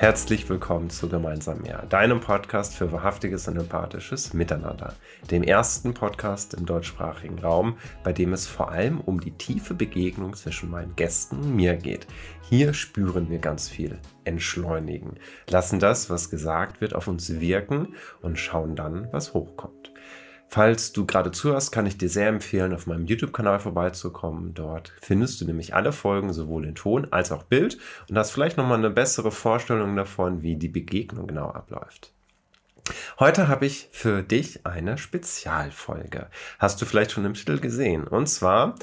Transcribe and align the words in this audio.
Herzlich 0.00 0.48
willkommen 0.48 0.88
zu 0.88 1.10
Gemeinsam 1.10 1.60
mehr, 1.60 1.84
deinem 1.90 2.20
Podcast 2.20 2.74
für 2.74 2.90
wahrhaftiges 2.90 3.46
und 3.48 3.58
empathisches 3.58 4.32
Miteinander, 4.32 4.94
dem 5.30 5.42
ersten 5.42 5.92
Podcast 5.92 6.54
im 6.54 6.64
deutschsprachigen 6.64 7.38
Raum, 7.38 7.76
bei 8.02 8.14
dem 8.14 8.32
es 8.32 8.46
vor 8.46 8.70
allem 8.72 9.02
um 9.02 9.20
die 9.20 9.32
tiefe 9.32 9.74
Begegnung 9.74 10.32
zwischen 10.32 10.70
meinen 10.70 10.96
Gästen 10.96 11.40
und 11.40 11.54
mir 11.54 11.76
geht. 11.76 12.06
Hier 12.48 12.72
spüren 12.72 13.28
wir 13.28 13.40
ganz 13.40 13.68
viel, 13.68 13.98
entschleunigen, 14.24 15.18
lassen 15.50 15.80
das, 15.80 16.08
was 16.08 16.30
gesagt 16.30 16.80
wird, 16.80 16.94
auf 16.94 17.06
uns 17.06 17.38
wirken 17.38 17.94
und 18.22 18.38
schauen 18.38 18.76
dann, 18.76 19.06
was 19.12 19.34
hochkommt. 19.34 19.79
Falls 20.52 20.92
du 20.92 21.06
gerade 21.06 21.30
zuhörst, 21.30 21.70
kann 21.70 21.86
ich 21.86 21.96
dir 21.96 22.08
sehr 22.08 22.26
empfehlen, 22.26 22.74
auf 22.74 22.88
meinem 22.88 23.06
YouTube-Kanal 23.06 23.60
vorbeizukommen. 23.60 24.52
Dort 24.52 24.92
findest 25.00 25.40
du 25.40 25.44
nämlich 25.44 25.76
alle 25.76 25.92
Folgen 25.92 26.32
sowohl 26.32 26.64
in 26.64 26.74
Ton 26.74 27.06
als 27.12 27.30
auch 27.30 27.44
Bild 27.44 27.78
und 28.08 28.18
hast 28.18 28.32
vielleicht 28.32 28.56
nochmal 28.56 28.78
eine 28.78 28.90
bessere 28.90 29.30
Vorstellung 29.30 29.94
davon, 29.94 30.42
wie 30.42 30.56
die 30.56 30.68
Begegnung 30.68 31.28
genau 31.28 31.50
abläuft. 31.50 32.12
Heute 33.20 33.46
habe 33.46 33.64
ich 33.64 33.90
für 33.92 34.24
dich 34.24 34.66
eine 34.66 34.98
Spezialfolge. 34.98 36.26
Hast 36.58 36.82
du 36.82 36.84
vielleicht 36.84 37.12
schon 37.12 37.24
im 37.24 37.34
Titel 37.34 37.60
gesehen? 37.60 38.08
Und 38.08 38.26
zwar, 38.26 38.74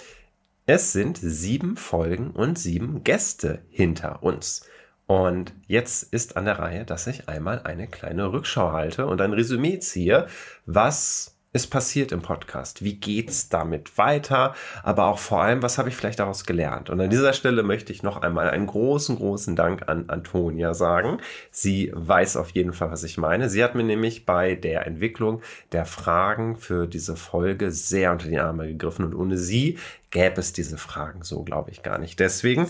es 0.68 0.94
sind 0.94 1.18
sieben 1.18 1.76
Folgen 1.76 2.32
und 2.32 2.58
sieben 2.58 3.04
Gäste 3.04 3.62
hinter 3.68 4.24
uns. 4.24 4.66
Und 5.06 5.54
jetzt 5.68 6.14
ist 6.14 6.38
an 6.38 6.46
der 6.46 6.60
Reihe, 6.60 6.86
dass 6.86 7.08
ich 7.08 7.28
einmal 7.28 7.64
eine 7.64 7.90
kleine 7.90 8.32
Rückschau 8.32 8.72
halte 8.72 9.06
und 9.08 9.20
ein 9.20 9.34
Resümee 9.34 9.80
ziehe, 9.80 10.28
was 10.66 11.37
ist 11.58 11.68
passiert 11.68 12.12
im 12.12 12.22
Podcast? 12.22 12.84
Wie 12.84 12.94
geht's 12.94 13.50
damit 13.50 13.98
weiter? 13.98 14.54
Aber 14.84 15.06
auch 15.06 15.18
vor 15.18 15.42
allem, 15.42 15.64
was 15.64 15.80
habe 15.80 15.90
ich 15.90 15.96
vielleicht 15.96 16.20
daraus 16.20 16.46
gelernt? 16.46 16.92
Und 16.92 17.02
an 17.02 17.10
dieser 17.10 17.34
Stelle 17.34 17.64
möchte 17.64 17.92
ich 17.92 18.04
noch 18.04 18.22
einmal 18.22 18.52
einen 18.52 18.68
großen, 18.68 19.16
großen 19.16 19.56
Dank 19.56 19.90
an 19.90 20.08
Antonia 20.08 20.76
sagen. 20.76 21.18
Sie 21.50 21.92
weiß 21.96 22.38
auf 22.38 22.52
jeden 22.52 22.74
Fall, 22.74 22.92
was 22.92 23.04
ich 23.04 23.18
meine. 23.18 23.50
Sie 23.50 23.64
hat 23.64 23.74
mir 23.74 23.84
nämlich 23.84 24.28
bei 24.28 24.54
der 24.54 24.86
Entwicklung 24.86 25.42
der 25.72 25.86
Fragen 25.86 26.58
für 26.58 26.86
diese 26.86 27.16
Folge 27.16 27.72
sehr 27.72 28.12
unter 28.12 28.28
die 28.28 28.38
Arme 28.38 28.68
gegriffen 28.68 29.04
und 29.04 29.16
ohne 29.16 29.40
sie 29.40 29.80
gäbe 30.12 30.40
es 30.40 30.54
diese 30.54 30.78
Fragen 30.78 31.24
so, 31.24 31.42
glaube 31.42 31.72
ich, 31.72 31.82
gar 31.82 31.98
nicht. 31.98 32.20
Deswegen 32.20 32.68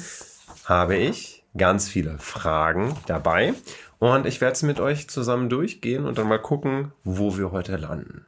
habe 0.63 0.95
ich 0.95 1.43
ganz 1.57 1.89
viele 1.89 2.19
Fragen 2.19 2.95
dabei 3.05 3.53
und 3.99 4.25
ich 4.25 4.39
werde 4.39 4.53
es 4.53 4.63
mit 4.63 4.79
euch 4.79 5.09
zusammen 5.09 5.49
durchgehen 5.49 6.05
und 6.05 6.17
dann 6.17 6.29
mal 6.29 6.41
gucken, 6.41 6.93
wo 7.03 7.37
wir 7.37 7.51
heute 7.51 7.75
landen. 7.75 8.25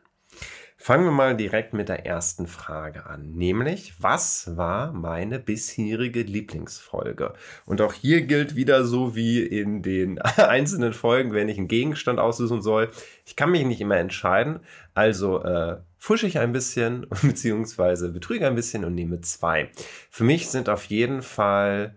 Fangen 0.81 1.03
wir 1.03 1.11
mal 1.11 1.35
direkt 1.35 1.73
mit 1.73 1.89
der 1.89 2.05
ersten 2.05 2.47
Frage 2.47 3.05
an, 3.05 3.33
nämlich 3.33 4.01
was 4.01 4.55
war 4.55 4.93
meine 4.93 5.37
bisherige 5.37 6.21
Lieblingsfolge? 6.21 7.33
Und 7.65 7.81
auch 7.81 7.91
hier 7.91 8.21
gilt 8.21 8.55
wieder 8.55 8.85
so 8.85 9.13
wie 9.13 9.43
in 9.43 9.81
den 9.81 10.19
einzelnen 10.21 10.93
Folgen, 10.93 11.33
wenn 11.33 11.49
ich 11.49 11.57
einen 11.57 11.67
Gegenstand 11.67 12.17
aussuchen 12.17 12.61
soll, 12.61 12.91
ich 13.25 13.35
kann 13.35 13.51
mich 13.51 13.65
nicht 13.65 13.81
immer 13.81 13.97
entscheiden, 13.97 14.61
also 14.93 15.43
äh, 15.43 15.81
fusche 15.97 16.27
ich 16.27 16.39
ein 16.39 16.53
bisschen 16.53 17.07
beziehungsweise 17.23 18.07
betrüge 18.13 18.47
ein 18.47 18.55
bisschen 18.55 18.85
und 18.85 18.95
nehme 18.95 19.19
zwei. 19.19 19.71
Für 20.09 20.23
mich 20.23 20.47
sind 20.47 20.69
auf 20.69 20.85
jeden 20.85 21.21
Fall 21.21 21.93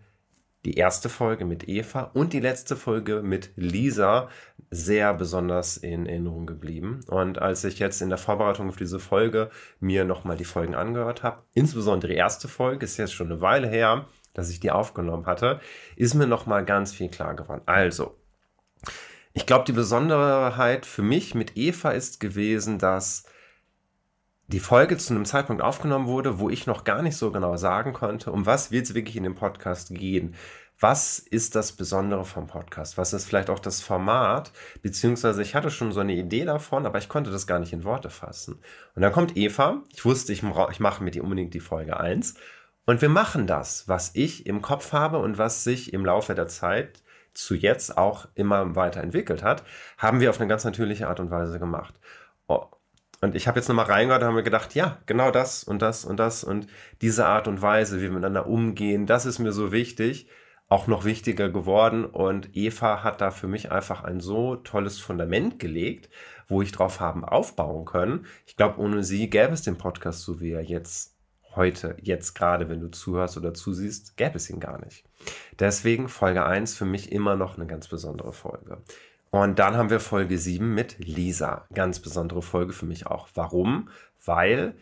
die 0.65 0.75
erste 0.75 1.09
Folge 1.09 1.45
mit 1.45 1.69
Eva 1.69 2.11
und 2.15 2.33
die 2.33 2.41
letzte 2.41 2.77
Folge 2.77 3.23
mit 3.23 3.51
Lisa 3.57 4.29
sehr 4.73 5.13
besonders 5.13 5.77
in 5.77 6.07
Erinnerung 6.07 6.47
geblieben. 6.47 7.01
Und 7.07 7.39
als 7.39 7.63
ich 7.63 7.79
jetzt 7.79 8.01
in 8.01 8.09
der 8.09 8.17
Vorbereitung 8.17 8.71
auf 8.71 8.77
diese 8.77 8.99
Folge 8.99 9.51
mir 9.81 10.05
nochmal 10.07 10.39
die 10.39 10.47
Folgen 10.47 10.75
angehört 10.75 11.23
habe, 11.23 11.43
insbesondere 11.53 12.11
die 12.11 12.19
erste 12.19 12.49
Folge, 12.49 12.87
ist 12.87 12.97
jetzt 12.97 13.13
schon 13.13 13.31
eine 13.31 13.43
Weile 13.43 13.69
her, 13.69 14.07
dass 14.33 14.49
ich 14.49 14.61
die 14.61 14.71
aufgenommen 14.71 15.27
hatte, 15.27 15.61
ist 15.95 16.15
mir 16.15 16.27
nochmal 16.27 16.65
ganz 16.65 16.95
viel 16.95 17.11
klar 17.11 17.35
geworden. 17.35 17.61
Also, 17.67 18.17
ich 19.35 19.45
glaube, 19.45 19.67
die 19.67 19.73
Besonderheit 19.73 20.87
für 20.87 21.03
mich 21.03 21.35
mit 21.35 21.55
Eva 21.55 21.91
ist 21.91 22.19
gewesen, 22.19 22.79
dass 22.79 23.25
die 24.49 24.61
Folge 24.61 24.97
zu 24.97 25.15
einem 25.15 25.27
Zeitpunkt 25.27 25.63
aufgenommen 25.63 26.07
wurde, 26.07 26.39
wo 26.39 26.49
ich 26.49 26.67
noch 26.67 26.85
gar 26.85 27.03
nicht 27.03 27.17
so 27.17 27.31
genau 27.31 27.57
sagen 27.57 27.93
konnte, 27.93 28.33
um 28.33 28.47
was 28.47 28.71
wird 28.71 28.87
es 28.87 28.95
wirklich 28.95 29.17
in 29.17 29.23
dem 29.23 29.35
Podcast 29.35 29.95
gehen. 29.95 30.35
Was 30.83 31.21
ist 31.21 31.55
das 31.55 31.71
Besondere 31.71 32.25
vom 32.25 32.49
Podcast? 32.49 32.99
Was 32.99 33.13
ist 33.13 33.27
vielleicht 33.27 33.51
auch 33.51 33.61
das 33.61 33.81
Format? 33.81 34.51
Beziehungsweise 34.83 35.41
ich 35.41 35.55
hatte 35.55 35.71
schon 35.71 35.93
so 35.93 36.01
eine 36.01 36.15
Idee 36.15 36.45
davon, 36.45 36.87
aber 36.87 36.99
ich 36.99 37.09
konnte 37.09 37.31
das 37.31 37.47
gar 37.47 37.61
nicht 37.61 37.73
in 37.73 37.85
Worte 37.85 38.11
fassen. 38.11 38.61
Und 38.97 39.03
dann 39.03 39.13
kommt 39.13 39.37
Eva. 39.37 39.85
Ich 39.95 40.05
wusste, 40.05 40.33
ich, 40.33 40.43
ich 40.43 40.81
mache 40.81 41.05
mit 41.05 41.15
ihr 41.15 41.23
unbedingt 41.23 41.55
die 41.55 41.61
Folge 41.61 42.01
1. 42.01 42.35
Und 42.85 43.01
wir 43.01 43.11
machen 43.11 43.47
das, 43.47 43.87
was 43.87 44.11
ich 44.15 44.45
im 44.47 44.61
Kopf 44.61 44.93
habe 44.93 45.21
und 45.21 45.39
was 45.39 45.63
sich 45.63 45.93
im 45.93 46.05
Laufe 46.05 46.35
der 46.35 46.49
Zeit 46.49 47.05
zu 47.33 47.55
jetzt 47.55 47.97
auch 47.97 48.27
immer 48.35 48.75
weiterentwickelt 48.75 49.45
hat, 49.45 49.63
haben 49.99 50.19
wir 50.19 50.31
auf 50.31 50.41
eine 50.41 50.49
ganz 50.49 50.65
natürliche 50.65 51.07
Art 51.07 51.21
und 51.21 51.31
Weise 51.31 51.61
gemacht. 51.61 51.95
Oh, 52.49 52.67
und 53.21 53.37
ich 53.37 53.47
habe 53.47 53.61
jetzt 53.61 53.69
nochmal 53.69 53.87
reingehört 53.87 54.23
und 54.23 54.27
habe 54.27 54.39
mir 54.39 54.43
gedacht, 54.43 54.75
ja, 54.75 54.99
genau 55.07 55.31
das 55.31 55.63
und 55.63 55.81
das 55.81 56.05
und 56.05 56.17
das 56.17 56.43
und 56.43 56.67
diese 57.03 57.25
Art 57.25 57.47
und 57.47 57.63
Weise, 57.63 57.99
wie 57.99 58.03
wir 58.03 58.11
miteinander 58.11 58.49
umgehen, 58.49 59.07
das 59.07 59.27
ist 59.27 59.39
mir 59.39 59.53
so 59.53 59.71
wichtig, 59.71 60.29
auch 60.73 60.87
noch 60.87 61.05
wichtiger 61.05 61.51
geworden. 61.51 62.07
Und 62.07 62.57
Eva 62.57 63.03
hat 63.05 63.21
da 63.21 63.31
für 63.31 63.47
mich 63.47 63.71
einfach 63.71 64.05
ein 64.05 64.21
so 64.21 64.57
tolles 64.57 64.99
Fundament 64.99 65.59
gelegt, 65.59 66.09
wo 66.49 66.63
ich 66.63 66.73
drauf 66.73 66.99
haben 66.99 67.27
aufbauen 67.27 67.85
können. 67.85 68.25
Ich 68.47 68.57
glaube, 68.57 68.81
ohne 68.81 69.05
sie 69.05 69.29
gäbe 69.29 69.53
es 69.53 69.61
den 69.61 69.77
Podcast, 69.77 70.23
so 70.23 70.41
wie 70.41 70.53
er 70.53 70.63
jetzt 70.63 71.15
heute, 71.55 71.97
jetzt 72.01 72.33
gerade, 72.33 72.71
wenn 72.71 72.81
du 72.81 72.91
zuhörst 72.91 73.37
oder 73.37 73.53
zusiehst, 73.53 74.17
gäbe 74.17 74.37
es 74.37 74.49
ihn 74.49 74.61
gar 74.61 74.83
nicht. 74.83 75.05
Deswegen 75.59 76.09
Folge 76.09 76.47
1 76.47 76.75
für 76.75 76.87
mich 76.87 77.13
immer 77.13 77.37
noch 77.37 77.59
eine 77.59 77.67
ganz 77.67 77.89
besondere 77.89 78.33
Folge. 78.33 78.79
Und 79.29 79.59
dann 79.59 79.77
haben 79.77 79.91
wir 79.91 80.01
Folge 80.01 80.39
7 80.39 80.75
mit 80.75 80.97
Lisa. 80.99 81.67
Ganz 81.75 82.01
besondere 82.01 82.41
Folge 82.41 82.73
für 82.73 82.87
mich 82.87 83.07
auch. 83.07 83.29
Warum? 83.35 83.91
Weil 84.25 84.75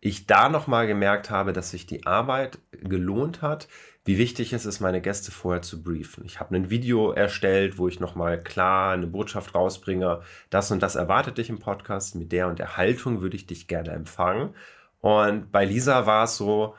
ich 0.00 0.26
da 0.26 0.48
nochmal 0.48 0.88
gemerkt 0.88 1.30
habe, 1.30 1.52
dass 1.52 1.70
sich 1.70 1.86
die 1.86 2.04
Arbeit 2.04 2.58
gelohnt 2.72 3.42
hat, 3.42 3.68
wie 4.06 4.18
wichtig 4.18 4.52
es 4.52 4.66
ist, 4.66 4.80
meine 4.80 5.00
Gäste 5.00 5.32
vorher 5.32 5.62
zu 5.62 5.82
briefen. 5.82 6.24
Ich 6.24 6.38
habe 6.38 6.54
ein 6.54 6.70
Video 6.70 7.10
erstellt, 7.10 7.76
wo 7.76 7.88
ich 7.88 7.98
nochmal 7.98 8.40
klar 8.40 8.92
eine 8.92 9.08
Botschaft 9.08 9.54
rausbringe. 9.54 10.22
Das 10.48 10.70
und 10.70 10.80
das 10.80 10.94
erwartet 10.94 11.38
dich 11.38 11.50
im 11.50 11.58
Podcast. 11.58 12.14
Mit 12.14 12.30
der 12.30 12.46
und 12.46 12.60
der 12.60 12.76
Haltung 12.76 13.20
würde 13.20 13.36
ich 13.36 13.46
dich 13.46 13.66
gerne 13.66 13.90
empfangen. 13.90 14.54
Und 15.00 15.50
bei 15.50 15.64
Lisa 15.64 16.06
war 16.06 16.24
es 16.24 16.36
so, 16.36 16.74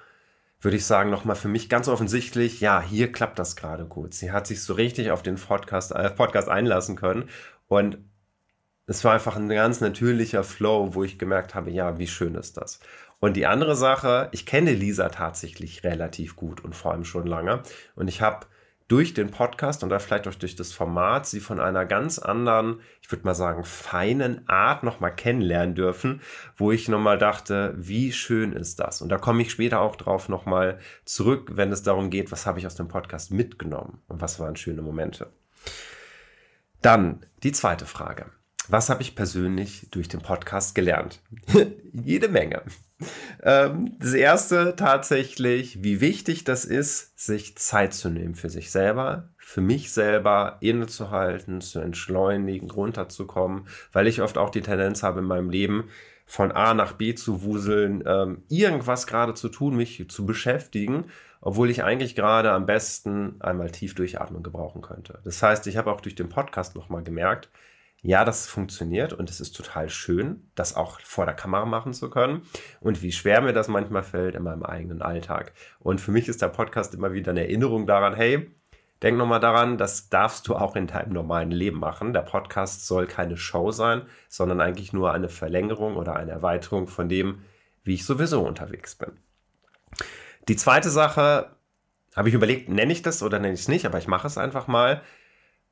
würde 0.61 0.77
ich 0.77 0.85
sagen, 0.85 1.09
nochmal 1.09 1.35
für 1.35 1.49
mich 1.49 1.69
ganz 1.69 1.89
offensichtlich, 1.89 2.61
ja, 2.61 2.81
hier 2.81 3.11
klappt 3.11 3.39
das 3.39 3.57
gerade 3.57 3.85
gut. 3.85 4.13
Sie 4.13 4.31
hat 4.31 4.47
sich 4.47 4.63
so 4.63 4.73
richtig 4.73 5.11
auf 5.11 5.21
den 5.21 5.35
Podcast, 5.35 5.91
äh, 5.91 6.09
Podcast 6.09 6.49
einlassen 6.49 6.95
können 6.95 7.29
und 7.67 7.97
es 8.87 9.03
war 9.03 9.13
einfach 9.13 9.35
ein 9.35 9.49
ganz 9.49 9.81
natürlicher 9.81 10.45
Flow, 10.45 10.95
wo 10.95 11.03
ich 11.03 11.19
gemerkt 11.19 11.55
habe, 11.55 11.69
ja, 11.71 11.99
wie 11.99 12.07
schön 12.07 12.35
ist 12.35 12.55
das. 12.55 12.79
Und 13.19 13.35
die 13.35 13.47
andere 13.47 13.75
Sache, 13.75 14.29
ich 14.31 14.45
kenne 14.45 14.72
Lisa 14.72 15.09
tatsächlich 15.09 15.83
relativ 15.83 16.35
gut 16.35 16.63
und 16.63 16.75
vor 16.75 16.91
allem 16.91 17.05
schon 17.05 17.25
lange 17.25 17.63
und 17.95 18.07
ich 18.07 18.22
habe 18.22 18.47
durch 18.88 19.13
den 19.13 19.31
Podcast 19.31 19.83
und 19.83 19.94
vielleicht 20.01 20.28
auch 20.28 20.35
durch 20.35 20.55
das 20.55 20.72
Format 20.72 21.25
sie 21.25 21.41
von 21.41 21.59
einer 21.59 21.85
ganz 21.85 22.19
anderen, 22.19 22.79
ich 23.01 23.11
würde 23.11 23.25
mal 23.25 23.35
sagen, 23.35 23.66
feinen 23.66 24.47
Art 24.47 24.83
nochmal 24.83 25.13
kennenlernen 25.13 25.75
dürfen, 25.75 26.22
wo 26.55 26.72
ich 26.72 26.88
nochmal 26.88 27.17
dachte, 27.17 27.73
wie 27.78 28.13
schön 28.13 28.53
ist 28.53 28.79
das? 28.79 29.01
Und 29.01 29.09
da 29.09 29.17
komme 29.17 29.41
ich 29.41 29.51
später 29.51 29.81
auch 29.81 29.97
drauf 29.97 30.29
nochmal 30.29 30.79
zurück, 31.03 31.51
wenn 31.53 31.72
es 31.72 31.84
darum 31.84 32.09
geht, 32.09 32.31
was 32.31 32.45
habe 32.45 32.59
ich 32.59 32.66
aus 32.66 32.75
dem 32.75 32.88
Podcast 32.88 33.31
mitgenommen 33.31 34.01
und 34.07 34.22
was 34.22 34.39
waren 34.39 34.55
schöne 34.55 34.81
Momente. 34.81 35.34
Dann 36.81 37.25
die 37.44 37.51
zweite 37.51 37.85
Frage. 37.85 38.36
Was 38.69 38.89
habe 38.89 39.01
ich 39.01 39.16
persönlich 39.16 39.88
durch 39.91 40.09
den 40.09 40.22
Podcast 40.22 40.75
gelernt? 40.75 41.22
Jede 41.93 42.28
Menge. 42.28 42.64
Ähm, 43.41 43.96
das 43.99 44.14
erste 44.14 44.75
tatsächlich, 44.75 45.84
wie 45.84 46.02
wichtig 46.02 46.43
das 46.43 46.66
ist, 46.66 47.17
sich 47.17 47.58
Zeit 47.58 47.93
zu 47.93 48.09
nehmen 48.09 48.35
für 48.35 48.49
sich 48.49 48.72
selber, 48.72 49.29
für 49.37 49.61
mich 49.61 49.91
selber 49.91 50.58
innezuhalten, 50.59 51.61
zu 51.61 51.79
entschleunigen, 51.79 52.69
runterzukommen, 52.69 53.67
weil 53.93 54.08
ich 54.08 54.22
oft 54.22 54.37
auch 54.37 54.49
die 54.49 54.61
Tendenz 54.61 55.02
habe 55.03 55.19
in 55.19 55.25
meinem 55.25 55.49
Leben, 55.49 55.90
von 56.25 56.52
A 56.52 56.73
nach 56.73 56.91
B 56.91 57.16
zu 57.16 57.43
wuseln, 57.43 58.03
ähm, 58.05 58.43
irgendwas 58.49 59.08
gerade 59.08 59.34
zu 59.34 59.47
tun, 59.47 59.78
mich 59.78 60.09
zu 60.09 60.25
beschäftigen, 60.25 61.05
obwohl 61.40 61.69
ich 61.69 61.85
eigentlich 61.85 62.16
gerade 62.16 62.52
am 62.52 62.66
besten 62.66 63.37
einmal 63.40 63.72
tief 63.72 63.96
durchatmen 63.96 64.43
gebrauchen 64.43 64.81
könnte. 64.81 65.19
Das 65.23 65.41
heißt, 65.41 65.67
ich 65.67 65.78
habe 65.78 65.90
auch 65.90 66.02
durch 66.02 66.16
den 66.16 66.28
Podcast 66.28 66.75
nochmal 66.75 67.03
gemerkt, 67.03 67.49
ja, 68.03 68.23
das 68.23 68.47
funktioniert 68.47 69.14
und 69.14 69.29
es 69.29 69.40
ist 69.40 69.55
total 69.55 69.90
schön, 69.90 70.49
das 70.55 70.76
auch 70.76 70.99
vor 71.02 71.26
der 71.26 71.34
Kamera 71.34 71.66
machen 71.66 71.94
zu 71.94 72.09
können 72.09 72.44
und 72.79 73.02
wie 73.02 73.11
schwer 73.11 73.41
mir 73.41 73.53
das 73.53 73.67
manchmal 73.67 74.03
fällt 74.03 74.35
in 74.35 74.44
meinem 74.44 74.64
eigenen 74.64 75.02
Alltag. 75.02 75.53
Und 75.79 75.99
für 75.99 76.11
mich 76.11 76.28
ist 76.28 76.41
der 76.41 76.49
Podcast 76.49 76.94
immer 76.94 77.11
wieder 77.14 77.32
eine 77.32 77.41
Erinnerung 77.41 77.88
daran, 77.88 78.16
hey, 78.16 78.52
denk 79.02 79.17
nochmal 79.17 79.40
daran, 79.40 79.78
das 79.78 80.09
darfst 80.09 80.47
du 80.47 80.55
auch 80.55 80.76
in 80.76 80.88
deinem 80.88 81.14
normalen 81.14 81.52
Leben 81.52 81.79
machen. 81.79 82.14
Der 82.14 82.22
Podcast 82.22 82.85
soll 82.85 83.08
keine 83.08 83.38
Show 83.38 83.72
sein, 83.72 84.03
sondern 84.29 84.61
eigentlich 84.61 84.93
nur 84.93 85.11
eine 85.11 85.29
Verlängerung 85.29 85.96
oder 85.96 86.16
eine 86.16 86.32
Erweiterung 86.32 86.88
von 86.88 87.09
dem, 87.09 87.43
wie 87.84 87.96
ich 87.96 88.05
sowieso 88.05 88.46
unterwegs 88.46 88.96
bin. 88.96 89.11
Die 90.47 90.55
zweite 90.55 90.90
Sache, 90.90 91.52
habe 92.16 92.29
ich 92.29 92.35
überlegt, 92.35 92.67
nenne 92.67 92.91
ich 92.91 93.03
das 93.03 93.22
oder 93.22 93.38
nenne 93.38 93.53
ich 93.53 93.61
es 93.61 93.67
nicht, 93.67 93.85
aber 93.85 94.00
ich 94.00 94.08
mache 94.08 94.26
es 94.26 94.38
einfach 94.38 94.67
mal 94.67 95.02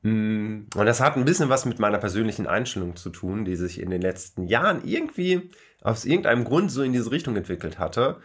und 0.05 0.85
das 0.85 1.01
hat 1.01 1.17
ein 1.17 1.25
bisschen 1.25 1.49
was 1.49 1.65
mit 1.65 1.79
meiner 1.79 1.97
persönlichen 1.97 2.45
Einstellung 2.45 2.95
zu 2.95 3.09
tun, 3.09 3.43
die 3.43 3.55
sich 3.55 3.79
in 3.79 3.89
den 3.89 4.01
letzten 4.01 4.45
Jahren 4.45 4.85
irgendwie 4.85 5.49
aus 5.81 6.05
irgendeinem 6.05 6.43
Grund 6.43 6.71
so 6.71 6.83
in 6.83 6.93
diese 6.93 7.09
Richtung 7.09 7.35
entwickelt 7.35 7.79
hatte. 7.79 8.17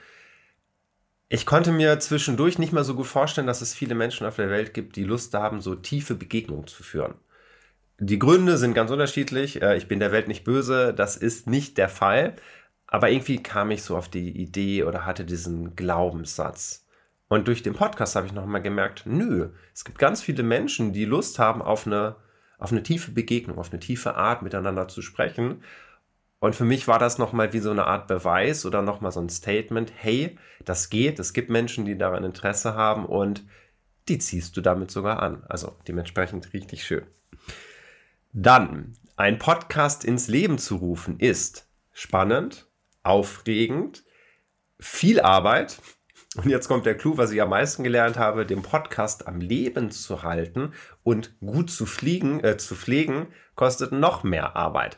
Ich 1.30 1.46
konnte 1.46 1.72
mir 1.72 1.98
zwischendurch 1.98 2.58
nicht 2.58 2.72
mehr 2.74 2.84
so 2.84 2.94
gut 2.94 3.06
vorstellen, 3.06 3.46
dass 3.46 3.62
es 3.62 3.72
viele 3.72 3.94
Menschen 3.94 4.26
auf 4.26 4.36
der 4.36 4.50
Welt 4.50 4.74
gibt, 4.74 4.96
die 4.96 5.04
Lust 5.04 5.32
haben, 5.32 5.62
so 5.62 5.74
tiefe 5.74 6.14
Begegnungen 6.14 6.66
zu 6.66 6.82
führen. 6.82 7.14
Die 7.98 8.18
Gründe 8.18 8.58
sind 8.58 8.74
ganz 8.74 8.90
unterschiedlich. 8.90 9.62
Äh, 9.62 9.76
ich 9.76 9.88
bin 9.88 10.00
der 10.00 10.12
Welt 10.12 10.28
nicht 10.28 10.44
böse, 10.44 10.92
das 10.92 11.16
ist 11.16 11.46
nicht 11.46 11.78
der 11.78 11.88
Fall. 11.88 12.36
Aber 12.86 13.10
irgendwie 13.10 13.42
kam 13.42 13.70
ich 13.70 13.82
so 13.82 13.96
auf 13.96 14.08
die 14.08 14.30
Idee 14.36 14.84
oder 14.84 15.06
hatte 15.06 15.24
diesen 15.24 15.76
Glaubenssatz. 15.76 16.86
Und 17.30 17.46
durch 17.46 17.62
den 17.62 17.74
Podcast 17.74 18.16
habe 18.16 18.26
ich 18.26 18.32
nochmal 18.32 18.60
gemerkt, 18.60 19.04
nö, 19.06 19.50
es 19.72 19.84
gibt 19.84 19.98
ganz 20.00 20.20
viele 20.20 20.42
Menschen, 20.42 20.92
die 20.92 21.04
Lust 21.04 21.38
haben 21.38 21.62
auf 21.62 21.86
eine, 21.86 22.16
auf 22.58 22.72
eine 22.72 22.82
tiefe 22.82 23.12
Begegnung, 23.12 23.56
auf 23.56 23.70
eine 23.70 23.78
tiefe 23.78 24.16
Art 24.16 24.42
miteinander 24.42 24.88
zu 24.88 25.00
sprechen. 25.00 25.62
Und 26.40 26.56
für 26.56 26.64
mich 26.64 26.88
war 26.88 26.98
das 26.98 27.18
nochmal 27.18 27.52
wie 27.52 27.60
so 27.60 27.70
eine 27.70 27.86
Art 27.86 28.08
Beweis 28.08 28.66
oder 28.66 28.82
nochmal 28.82 29.12
so 29.12 29.20
ein 29.20 29.28
Statement, 29.28 29.92
hey, 29.94 30.38
das 30.64 30.90
geht, 30.90 31.20
es 31.20 31.32
gibt 31.32 31.50
Menschen, 31.50 31.84
die 31.84 31.96
daran 31.96 32.24
Interesse 32.24 32.74
haben 32.74 33.06
und 33.06 33.44
die 34.08 34.18
ziehst 34.18 34.56
du 34.56 34.60
damit 34.60 34.90
sogar 34.90 35.22
an. 35.22 35.44
Also 35.48 35.76
dementsprechend 35.86 36.52
richtig 36.52 36.84
schön. 36.84 37.06
Dann, 38.32 38.96
ein 39.14 39.38
Podcast 39.38 40.04
ins 40.04 40.26
Leben 40.26 40.58
zu 40.58 40.74
rufen 40.74 41.20
ist 41.20 41.68
spannend, 41.92 42.66
aufregend, 43.04 44.02
viel 44.80 45.20
Arbeit, 45.20 45.80
und 46.36 46.48
jetzt 46.48 46.68
kommt 46.68 46.86
der 46.86 46.96
Clou, 46.96 47.16
was 47.16 47.32
ich 47.32 47.42
am 47.42 47.50
meisten 47.50 47.82
gelernt 47.82 48.16
habe, 48.16 48.46
den 48.46 48.62
Podcast 48.62 49.26
am 49.26 49.40
Leben 49.40 49.90
zu 49.90 50.22
halten 50.22 50.72
und 51.02 51.36
gut 51.40 51.70
zu 51.70 51.86
fliegen, 51.86 52.44
äh, 52.44 52.56
zu 52.56 52.76
pflegen, 52.76 53.26
kostet 53.56 53.90
noch 53.90 54.22
mehr 54.22 54.54
Arbeit. 54.54 54.96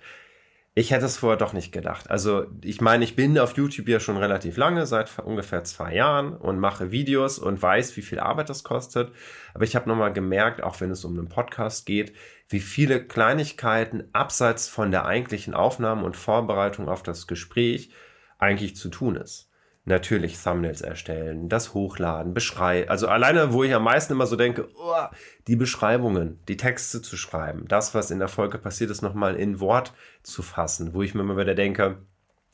Ich 0.75 0.91
hätte 0.91 1.07
es 1.07 1.17
vorher 1.17 1.39
doch 1.39 1.55
nicht 1.55 1.73
gedacht. 1.73 2.11
Also, 2.11 2.47
ich 2.63 2.83
meine, 2.83 3.05
ich 3.05 3.17
bin 3.17 3.39
auf 3.39 3.57
YouTube 3.57 3.89
ja 3.89 3.99
schon 3.99 4.19
relativ 4.19 4.59
lange, 4.59 4.87
seit 4.87 5.19
ungefähr 5.19 5.65
zwei 5.65 5.95
Jahren 5.95 6.35
und 6.35 6.59
mache 6.59 6.91
Videos 6.91 7.39
und 7.39 7.61
weiß, 7.61 7.97
wie 7.97 8.03
viel 8.03 8.21
Arbeit 8.21 8.51
das 8.51 8.63
kostet. 8.63 9.13
Aber 9.55 9.65
ich 9.65 9.75
habe 9.75 9.89
nochmal 9.89 10.13
gemerkt, 10.13 10.63
auch 10.63 10.81
wenn 10.83 10.91
es 10.91 11.05
um 11.05 11.19
einen 11.19 11.29
Podcast 11.29 11.87
geht, 11.87 12.15
wie 12.49 12.61
viele 12.61 13.05
Kleinigkeiten 13.07 14.05
abseits 14.13 14.69
von 14.69 14.91
der 14.91 15.07
eigentlichen 15.07 15.55
Aufnahme 15.55 16.05
und 16.05 16.17
Vorbereitung 16.17 16.89
auf 16.89 17.03
das 17.03 17.27
Gespräch 17.27 17.91
eigentlich 18.39 18.77
zu 18.77 18.91
tun 18.91 19.17
ist 19.17 19.52
natürlich 19.85 20.41
Thumbnails 20.41 20.81
erstellen, 20.81 21.49
das 21.49 21.75
Hochladen, 21.75 22.35
Beschreiben. 22.35 22.89
Also 22.89 23.09
alleine, 23.09 23.53
wo 23.53 23.65
ich 23.65 23.75
am 23.75 23.85
meisten 23.85 24.13
immer 24.13 24.27
so 24.27 24.37
denke, 24.37 24.69
oh, 24.77 25.07
die 25.49 25.57
Beschreibungen, 25.57 26.39
die 26.49 26.57
Texte 26.57 27.03
zu 27.03 27.17
schreiben, 27.17 27.67
das, 27.67 27.95
was 27.95 28.11
in 28.11 28.19
der 28.19 28.29
Folge 28.29 28.59
passiert 28.59 28.91
ist, 28.91 29.03
nochmal 29.03 29.35
in 29.37 29.61
Wort 29.61 29.93
zu 30.23 30.43
fassen, 30.43 30.95
wo 30.95 31.03
ich 31.03 31.15
mir 31.15 31.23
immer 31.23 31.37
wieder 31.37 31.55
denke, 31.55 31.99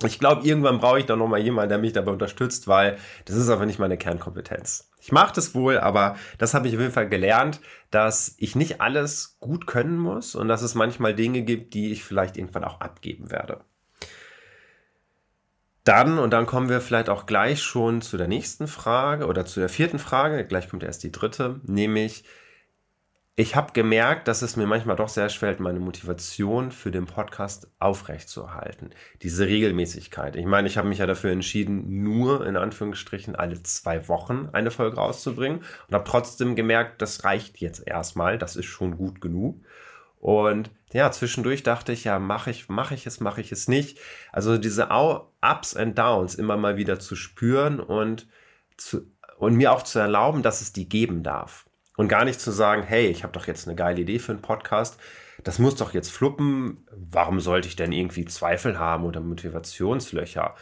ich 0.05 0.21
glaube, 0.21 0.47
irgendwann 0.47 0.79
brauche 0.79 1.01
ich 1.01 1.07
da 1.07 1.17
nochmal 1.17 1.41
jemanden, 1.41 1.71
der 1.71 1.79
mich 1.79 1.93
dabei 1.93 2.13
unterstützt, 2.13 2.69
weil 2.69 2.99
das 3.25 3.35
ist 3.35 3.49
aber 3.49 3.67
nicht 3.67 3.81
meine 3.81 3.99
Kernkompetenz. 3.99 4.93
Ich 5.01 5.11
mache 5.11 5.35
das 5.35 5.57
wohl, 5.57 5.79
aber 5.79 6.17
das 6.39 6.55
habe 6.55 6.69
ich 6.69 6.75
auf 6.75 6.81
jeden 6.81 6.93
Fall 6.93 7.09
gelernt, 7.09 7.61
dass 7.91 8.37
ich 8.39 8.55
nicht 8.55 8.81
alles 8.81 9.39
gut 9.41 9.67
können 9.67 9.99
muss 9.99 10.37
und 10.37 10.47
dass 10.47 10.63
es 10.63 10.77
manchmal 10.77 11.15
Dinge 11.15 11.43
gibt, 11.43 11.75
die 11.75 11.91
ich 11.91 12.05
vielleicht 12.05 12.37
irgendwann 12.37 12.63
auch 12.63 12.81
abgeben 12.81 13.33
werde. 13.33 13.61
Dann, 15.89 16.19
und 16.19 16.35
dann 16.35 16.45
kommen 16.45 16.69
wir 16.69 16.83
vielleicht 16.83 17.09
auch 17.09 17.25
gleich 17.25 17.63
schon 17.63 18.03
zu 18.03 18.19
der 18.19 18.29
nächsten 18.29 18.67
Frage 18.67 19.27
oder 19.27 19.47
zu 19.47 19.59
der 19.59 19.71
vierten 19.71 19.99
Frage, 19.99 20.45
gleich 20.45 20.69
kommt 20.69 20.83
erst 20.83 21.03
die 21.03 21.11
dritte, 21.11 21.63
nämlich, 21.65 22.25
ich 23.37 23.57
habe 23.57 23.73
gemerkt, 23.73 24.29
dass 24.29 24.43
es 24.43 24.55
mir 24.57 24.67
manchmal 24.67 24.97
doch 24.97 25.09
sehr 25.09 25.31
schwer 25.31 25.49
fällt, 25.49 25.61
meine 25.61 25.81
Motivation 25.81 26.73
für 26.73 26.91
den 26.91 27.07
Podcast 27.07 27.71
aufrechtzuerhalten. 27.79 28.91
Diese 29.23 29.47
Regelmäßigkeit. 29.47 30.37
Ich 30.37 30.45
meine, 30.45 30.69
ich 30.69 30.77
habe 30.77 30.89
mich 30.89 30.99
ja 30.99 31.07
dafür 31.07 31.31
entschieden, 31.31 32.03
nur 32.03 32.47
in 32.47 32.59
Anführungsstrichen 32.59 33.35
alle 33.35 33.63
zwei 33.63 34.09
Wochen 34.09 34.51
eine 34.53 34.71
Folge 34.71 34.99
rauszubringen 34.99 35.61
und 35.89 35.95
habe 35.95 36.05
trotzdem 36.05 36.55
gemerkt, 36.55 37.01
das 37.01 37.25
reicht 37.25 37.63
jetzt 37.63 37.87
erstmal, 37.87 38.37
das 38.37 38.57
ist 38.57 38.67
schon 38.67 38.99
gut 38.99 39.23
genug. 39.23 39.65
Und 40.21 40.71
ja, 40.93 41.11
zwischendurch 41.11 41.63
dachte 41.63 41.93
ich, 41.93 42.05
ja, 42.05 42.19
mache 42.19 42.51
ich, 42.51 42.69
mache 42.69 42.95
ich 42.95 43.07
es, 43.07 43.21
mache 43.21 43.41
ich 43.41 43.53
es 43.53 43.69
nicht. 43.69 43.99
Also 44.33 44.59
diese 44.59 44.89
Ups 44.91 45.77
and 45.77 45.99
Downs 45.99 46.35
immer 46.35 46.57
mal 46.57 46.77
wieder 46.77 46.99
zu 46.99 47.15
spüren 47.15 47.79
und, 47.81 48.27
zu, 48.77 49.03
und 49.39 49.55
mir 49.55 49.73
auch 49.73 49.83
zu 49.83 49.99
erlauben, 49.99 50.43
dass 50.43 50.61
es 50.61 50.73
die 50.73 50.89
geben 50.89 51.23
darf. 51.23 51.67
Und 51.97 52.09
gar 52.09 52.25
nicht 52.25 52.41
zu 52.41 52.53
sagen, 52.53 52.83
hey, 52.83 53.09
ich 53.09 53.23
habe 53.23 53.33
doch 53.33 53.47
jetzt 53.47 53.67
eine 53.67 53.77
geile 53.77 54.01
Idee 54.01 54.19
für 54.19 54.33
einen 54.33 54.43
Podcast, 54.43 54.99
das 55.45 55.59
muss 55.59 55.77
doch 55.77 55.95
jetzt 55.95 56.11
fluppen, 56.11 56.87
warum 56.91 57.41
sollte 57.41 57.69
ich 57.69 57.77
denn 57.77 57.93
irgendwie 57.93 58.25
Zweifel 58.25 58.79
haben 58.79 59.05
oder 59.05 59.21
Motivationslöcher? 59.21 60.55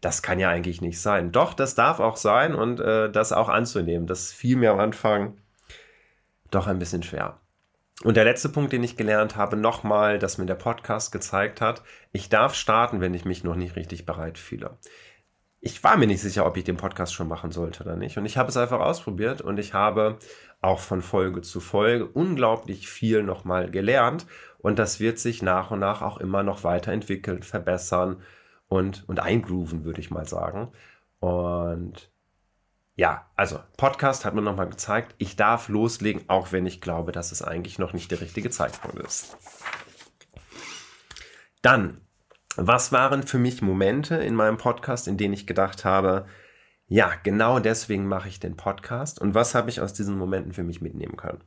Das 0.00 0.22
kann 0.22 0.38
ja 0.38 0.48
eigentlich 0.48 0.80
nicht 0.80 1.00
sein. 1.00 1.32
Doch, 1.32 1.54
das 1.54 1.74
darf 1.74 2.00
auch 2.00 2.16
sein 2.16 2.54
und 2.54 2.80
äh, 2.80 3.10
das 3.10 3.32
auch 3.32 3.48
anzunehmen. 3.48 4.06
Das 4.06 4.32
fiel 4.32 4.56
mir 4.56 4.72
am 4.72 4.80
Anfang 4.80 5.36
doch 6.50 6.66
ein 6.66 6.78
bisschen 6.78 7.02
schwer. 7.02 7.41
Und 8.04 8.16
der 8.16 8.24
letzte 8.24 8.48
Punkt, 8.48 8.72
den 8.72 8.82
ich 8.82 8.96
gelernt 8.96 9.36
habe, 9.36 9.56
nochmal, 9.56 10.18
dass 10.18 10.38
mir 10.38 10.46
der 10.46 10.56
Podcast 10.56 11.12
gezeigt 11.12 11.60
hat, 11.60 11.82
ich 12.12 12.28
darf 12.28 12.54
starten, 12.54 13.00
wenn 13.00 13.14
ich 13.14 13.24
mich 13.24 13.44
noch 13.44 13.54
nicht 13.54 13.76
richtig 13.76 14.06
bereit 14.06 14.38
fühle. 14.38 14.76
Ich 15.60 15.84
war 15.84 15.96
mir 15.96 16.08
nicht 16.08 16.20
sicher, 16.20 16.44
ob 16.44 16.56
ich 16.56 16.64
den 16.64 16.76
Podcast 16.76 17.14
schon 17.14 17.28
machen 17.28 17.52
sollte 17.52 17.84
oder 17.84 17.94
nicht. 17.94 18.18
Und 18.18 18.26
ich 18.26 18.36
habe 18.36 18.48
es 18.48 18.56
einfach 18.56 18.80
ausprobiert 18.80 19.40
und 19.40 19.58
ich 19.58 19.74
habe 19.74 20.18
auch 20.60 20.80
von 20.80 21.02
Folge 21.02 21.42
zu 21.42 21.60
Folge 21.60 22.06
unglaublich 22.06 22.88
viel 22.88 23.22
nochmal 23.22 23.70
gelernt. 23.70 24.26
Und 24.58 24.80
das 24.80 24.98
wird 24.98 25.20
sich 25.20 25.42
nach 25.42 25.70
und 25.70 25.78
nach 25.78 26.02
auch 26.02 26.18
immer 26.18 26.42
noch 26.42 26.64
weiterentwickeln, 26.64 27.44
verbessern 27.44 28.20
und, 28.68 29.08
und 29.08 29.20
eingrooven, 29.20 29.84
würde 29.84 30.00
ich 30.00 30.10
mal 30.10 30.26
sagen. 30.26 30.72
Und 31.20 32.11
ja, 32.94 33.30
also 33.36 33.58
Podcast 33.76 34.24
hat 34.24 34.34
mir 34.34 34.42
nochmal 34.42 34.68
gezeigt, 34.68 35.14
ich 35.18 35.36
darf 35.36 35.68
loslegen, 35.68 36.28
auch 36.28 36.52
wenn 36.52 36.66
ich 36.66 36.80
glaube, 36.80 37.12
dass 37.12 37.32
es 37.32 37.42
eigentlich 37.42 37.78
noch 37.78 37.92
nicht 37.92 38.10
der 38.10 38.20
richtige 38.20 38.50
Zeitpunkt 38.50 38.98
ist. 38.98 39.36
Dann, 41.62 42.00
was 42.56 42.92
waren 42.92 43.22
für 43.22 43.38
mich 43.38 43.62
Momente 43.62 44.16
in 44.16 44.34
meinem 44.34 44.58
Podcast, 44.58 45.08
in 45.08 45.16
denen 45.16 45.32
ich 45.32 45.46
gedacht 45.46 45.84
habe, 45.84 46.26
ja, 46.86 47.12
genau 47.22 47.58
deswegen 47.58 48.06
mache 48.06 48.28
ich 48.28 48.40
den 48.40 48.56
Podcast 48.56 49.18
und 49.20 49.34
was 49.34 49.54
habe 49.54 49.70
ich 49.70 49.80
aus 49.80 49.94
diesen 49.94 50.18
Momenten 50.18 50.52
für 50.52 50.64
mich 50.64 50.82
mitnehmen 50.82 51.16
können? 51.16 51.42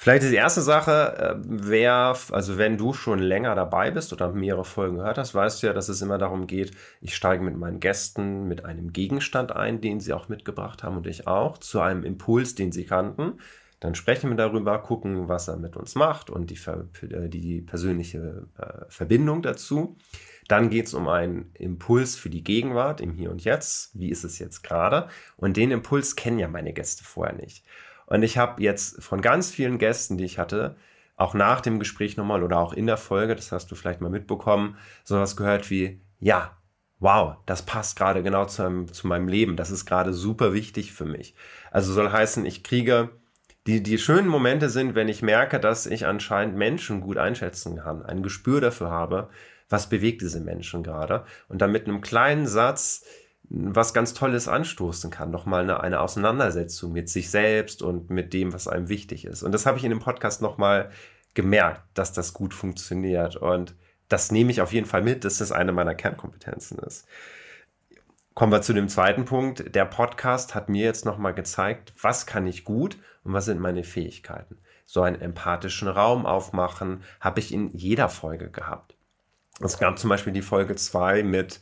Vielleicht 0.00 0.22
ist 0.22 0.30
die 0.30 0.36
erste 0.36 0.62
Sache, 0.62 1.16
äh, 1.18 1.34
wer, 1.44 2.16
also 2.30 2.56
wenn 2.56 2.78
du 2.78 2.92
schon 2.92 3.18
länger 3.18 3.56
dabei 3.56 3.90
bist 3.90 4.12
oder 4.12 4.30
mehrere 4.32 4.64
Folgen 4.64 4.98
gehört 4.98 5.18
hast, 5.18 5.34
weißt 5.34 5.60
du 5.60 5.66
ja, 5.66 5.72
dass 5.72 5.88
es 5.88 6.00
immer 6.00 6.18
darum 6.18 6.46
geht, 6.46 6.70
ich 7.00 7.16
steige 7.16 7.42
mit 7.42 7.56
meinen 7.56 7.80
Gästen 7.80 8.46
mit 8.46 8.64
einem 8.64 8.92
Gegenstand 8.92 9.50
ein, 9.50 9.80
den 9.80 9.98
sie 9.98 10.12
auch 10.12 10.28
mitgebracht 10.28 10.84
haben 10.84 10.98
und 10.98 11.08
ich 11.08 11.26
auch, 11.26 11.58
zu 11.58 11.80
einem 11.80 12.04
Impuls, 12.04 12.54
den 12.54 12.70
sie 12.70 12.84
kannten. 12.84 13.40
Dann 13.80 13.96
sprechen 13.96 14.30
wir 14.30 14.36
darüber, 14.36 14.78
gucken, 14.78 15.28
was 15.28 15.48
er 15.48 15.56
mit 15.56 15.76
uns 15.76 15.96
macht 15.96 16.30
und 16.30 16.50
die, 16.50 16.58
äh, 17.10 17.28
die 17.28 17.60
persönliche 17.60 18.46
äh, 18.56 18.84
Verbindung 18.88 19.42
dazu. 19.42 19.96
Dann 20.46 20.70
geht 20.70 20.86
es 20.86 20.94
um 20.94 21.08
einen 21.08 21.50
Impuls 21.54 22.14
für 22.14 22.30
die 22.30 22.44
Gegenwart, 22.44 23.00
im 23.00 23.10
Hier 23.10 23.32
und 23.32 23.42
Jetzt. 23.42 23.98
Wie 23.98 24.10
ist 24.10 24.22
es 24.22 24.38
jetzt 24.38 24.62
gerade? 24.62 25.08
Und 25.36 25.56
den 25.56 25.72
Impuls 25.72 26.14
kennen 26.14 26.38
ja 26.38 26.46
meine 26.46 26.72
Gäste 26.72 27.02
vorher 27.02 27.34
nicht. 27.34 27.64
Und 28.08 28.22
ich 28.22 28.38
habe 28.38 28.62
jetzt 28.62 29.02
von 29.02 29.20
ganz 29.20 29.50
vielen 29.50 29.78
Gästen, 29.78 30.16
die 30.16 30.24
ich 30.24 30.38
hatte, 30.38 30.76
auch 31.16 31.34
nach 31.34 31.60
dem 31.60 31.78
Gespräch 31.78 32.16
nochmal 32.16 32.42
oder 32.42 32.58
auch 32.58 32.72
in 32.72 32.86
der 32.86 32.96
Folge, 32.96 33.36
das 33.36 33.52
hast 33.52 33.70
du 33.70 33.74
vielleicht 33.74 34.00
mal 34.00 34.08
mitbekommen, 34.08 34.76
sowas 35.04 35.36
gehört 35.36 35.68
wie, 35.68 36.00
ja, 36.18 36.56
wow, 37.00 37.36
das 37.44 37.62
passt 37.62 37.96
gerade 37.96 38.22
genau 38.22 38.46
zu, 38.46 38.62
einem, 38.62 38.92
zu 38.92 39.06
meinem 39.06 39.28
Leben, 39.28 39.56
das 39.56 39.70
ist 39.70 39.84
gerade 39.84 40.14
super 40.14 40.54
wichtig 40.54 40.92
für 40.92 41.04
mich. 41.04 41.34
Also 41.70 41.92
soll 41.92 42.10
heißen, 42.10 42.46
ich 42.46 42.64
kriege, 42.64 43.10
die, 43.66 43.82
die 43.82 43.98
schönen 43.98 44.28
Momente 44.28 44.70
sind, 44.70 44.94
wenn 44.94 45.08
ich 45.08 45.20
merke, 45.20 45.60
dass 45.60 45.86
ich 45.86 46.06
anscheinend 46.06 46.56
Menschen 46.56 47.00
gut 47.00 47.18
einschätzen 47.18 47.76
kann, 47.76 48.02
ein 48.02 48.22
Gespür 48.22 48.60
dafür 48.62 48.90
habe, 48.90 49.28
was 49.68 49.90
bewegt 49.90 50.22
diese 50.22 50.40
Menschen 50.40 50.82
gerade 50.82 51.24
und 51.48 51.60
dann 51.60 51.72
mit 51.72 51.86
einem 51.86 52.00
kleinen 52.00 52.46
Satz 52.46 53.04
was 53.50 53.94
ganz 53.94 54.14
Tolles 54.14 54.46
anstoßen 54.46 55.10
kann, 55.10 55.30
nochmal 55.30 55.62
eine, 55.62 55.80
eine 55.80 56.00
Auseinandersetzung 56.00 56.92
mit 56.92 57.08
sich 57.08 57.30
selbst 57.30 57.82
und 57.82 58.10
mit 58.10 58.32
dem, 58.32 58.52
was 58.52 58.68
einem 58.68 58.88
wichtig 58.88 59.24
ist. 59.24 59.42
Und 59.42 59.52
das 59.52 59.64
habe 59.64 59.78
ich 59.78 59.84
in 59.84 59.90
dem 59.90 60.00
Podcast 60.00 60.42
nochmal 60.42 60.90
gemerkt, 61.34 61.82
dass 61.94 62.12
das 62.12 62.34
gut 62.34 62.52
funktioniert. 62.52 63.36
Und 63.36 63.74
das 64.08 64.30
nehme 64.30 64.50
ich 64.50 64.60
auf 64.60 64.72
jeden 64.72 64.86
Fall 64.86 65.02
mit, 65.02 65.24
dass 65.24 65.38
das 65.38 65.52
eine 65.52 65.72
meiner 65.72 65.94
Kernkompetenzen 65.94 66.78
ist. 66.80 67.06
Kommen 68.34 68.52
wir 68.52 68.62
zu 68.62 68.72
dem 68.72 68.88
zweiten 68.88 69.24
Punkt. 69.24 69.74
Der 69.74 69.84
Podcast 69.84 70.54
hat 70.54 70.68
mir 70.68 70.84
jetzt 70.84 71.04
nochmal 71.04 71.34
gezeigt, 71.34 71.92
was 72.00 72.26
kann 72.26 72.46
ich 72.46 72.64
gut 72.64 72.98
und 73.24 73.32
was 73.32 73.46
sind 73.46 73.60
meine 73.60 73.82
Fähigkeiten. 73.82 74.58
So 74.84 75.02
einen 75.02 75.20
empathischen 75.20 75.88
Raum 75.88 76.24
aufmachen 76.24 77.02
habe 77.20 77.40
ich 77.40 77.52
in 77.52 77.70
jeder 77.76 78.08
Folge 78.08 78.50
gehabt. 78.50 78.94
Es 79.60 79.78
gab 79.78 79.98
zum 79.98 80.08
Beispiel 80.08 80.32
die 80.32 80.42
Folge 80.42 80.76
2 80.76 81.24
mit 81.24 81.60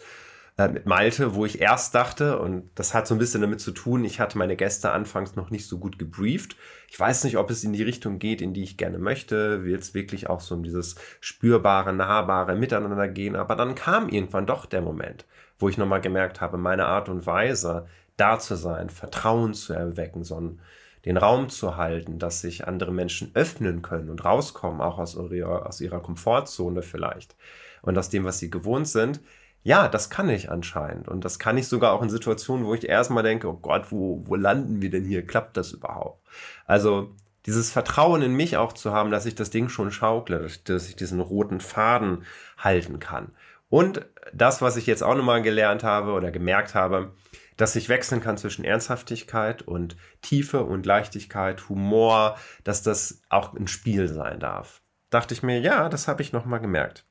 äh, 0.58 0.68
mit 0.68 0.86
Malte, 0.86 1.34
wo 1.34 1.44
ich 1.44 1.60
erst 1.60 1.94
dachte, 1.94 2.38
und 2.38 2.70
das 2.74 2.94
hat 2.94 3.06
so 3.06 3.14
ein 3.14 3.18
bisschen 3.18 3.42
damit 3.42 3.60
zu 3.60 3.72
tun, 3.72 4.04
ich 4.04 4.20
hatte 4.20 4.38
meine 4.38 4.56
Gäste 4.56 4.90
anfangs 4.90 5.36
noch 5.36 5.50
nicht 5.50 5.66
so 5.66 5.78
gut 5.78 5.98
gebrieft. 5.98 6.56
Ich 6.88 6.98
weiß 6.98 7.24
nicht, 7.24 7.36
ob 7.36 7.50
es 7.50 7.64
in 7.64 7.72
die 7.72 7.82
Richtung 7.82 8.18
geht, 8.18 8.40
in 8.40 8.54
die 8.54 8.62
ich 8.62 8.76
gerne 8.76 8.98
möchte. 8.98 9.64
Will 9.64 9.76
es 9.76 9.92
wirklich 9.92 10.30
auch 10.30 10.40
so 10.40 10.54
um 10.54 10.62
dieses 10.62 10.96
spürbare, 11.20 11.92
nahbare 11.92 12.56
Miteinander 12.56 13.08
gehen. 13.08 13.36
Aber 13.36 13.54
dann 13.54 13.74
kam 13.74 14.08
irgendwann 14.08 14.46
doch 14.46 14.66
der 14.66 14.80
Moment, 14.82 15.26
wo 15.58 15.68
ich 15.68 15.78
nochmal 15.78 16.00
gemerkt 16.00 16.40
habe, 16.40 16.56
meine 16.56 16.86
Art 16.86 17.08
und 17.08 17.26
Weise, 17.26 17.86
da 18.16 18.38
zu 18.38 18.56
sein, 18.56 18.88
Vertrauen 18.88 19.52
zu 19.52 19.74
erwecken, 19.74 20.24
sondern 20.24 20.60
den 21.04 21.18
Raum 21.18 21.50
zu 21.50 21.76
halten, 21.76 22.18
dass 22.18 22.40
sich 22.40 22.66
andere 22.66 22.92
Menschen 22.92 23.30
öffnen 23.34 23.82
können 23.82 24.08
und 24.08 24.24
rauskommen, 24.24 24.80
auch 24.80 24.98
aus 24.98 25.16
ihrer, 25.16 25.66
aus 25.66 25.80
ihrer 25.80 26.00
Komfortzone 26.00 26.82
vielleicht 26.82 27.36
und 27.82 27.96
aus 27.98 28.08
dem, 28.08 28.24
was 28.24 28.38
sie 28.38 28.50
gewohnt 28.50 28.88
sind, 28.88 29.20
ja, 29.66 29.88
das 29.88 30.10
kann 30.10 30.28
ich 30.28 30.48
anscheinend. 30.48 31.08
Und 31.08 31.24
das 31.24 31.40
kann 31.40 31.58
ich 31.58 31.66
sogar 31.66 31.92
auch 31.92 32.00
in 32.00 32.08
Situationen, 32.08 32.66
wo 32.66 32.74
ich 32.74 32.88
erstmal 32.88 33.24
denke, 33.24 33.48
oh 33.48 33.58
Gott, 33.60 33.90
wo, 33.90 34.22
wo 34.24 34.36
landen 34.36 34.80
wir 34.80 34.90
denn 34.90 35.04
hier? 35.04 35.26
Klappt 35.26 35.56
das 35.56 35.72
überhaupt? 35.72 36.24
Also 36.66 37.16
dieses 37.46 37.72
Vertrauen 37.72 38.22
in 38.22 38.32
mich 38.32 38.56
auch 38.58 38.74
zu 38.74 38.92
haben, 38.92 39.10
dass 39.10 39.26
ich 39.26 39.34
das 39.34 39.50
Ding 39.50 39.68
schon 39.68 39.90
schaukle, 39.90 40.48
dass 40.62 40.88
ich 40.88 40.94
diesen 40.94 41.18
roten 41.18 41.58
Faden 41.58 42.24
halten 42.56 43.00
kann. 43.00 43.32
Und 43.68 44.06
das, 44.32 44.62
was 44.62 44.76
ich 44.76 44.86
jetzt 44.86 45.02
auch 45.02 45.16
nochmal 45.16 45.42
gelernt 45.42 45.82
habe 45.82 46.12
oder 46.12 46.30
gemerkt 46.30 46.76
habe, 46.76 47.12
dass 47.56 47.74
ich 47.74 47.88
wechseln 47.88 48.20
kann 48.20 48.38
zwischen 48.38 48.64
Ernsthaftigkeit 48.64 49.62
und 49.62 49.96
Tiefe 50.22 50.62
und 50.62 50.86
Leichtigkeit, 50.86 51.68
Humor, 51.68 52.38
dass 52.62 52.84
das 52.84 53.20
auch 53.30 53.52
ein 53.54 53.66
Spiel 53.66 54.06
sein 54.06 54.38
darf. 54.38 54.80
Dachte 55.10 55.34
ich 55.34 55.42
mir, 55.42 55.58
ja, 55.58 55.88
das 55.88 56.06
habe 56.06 56.22
ich 56.22 56.32
nochmal 56.32 56.60
gemerkt. 56.60 57.05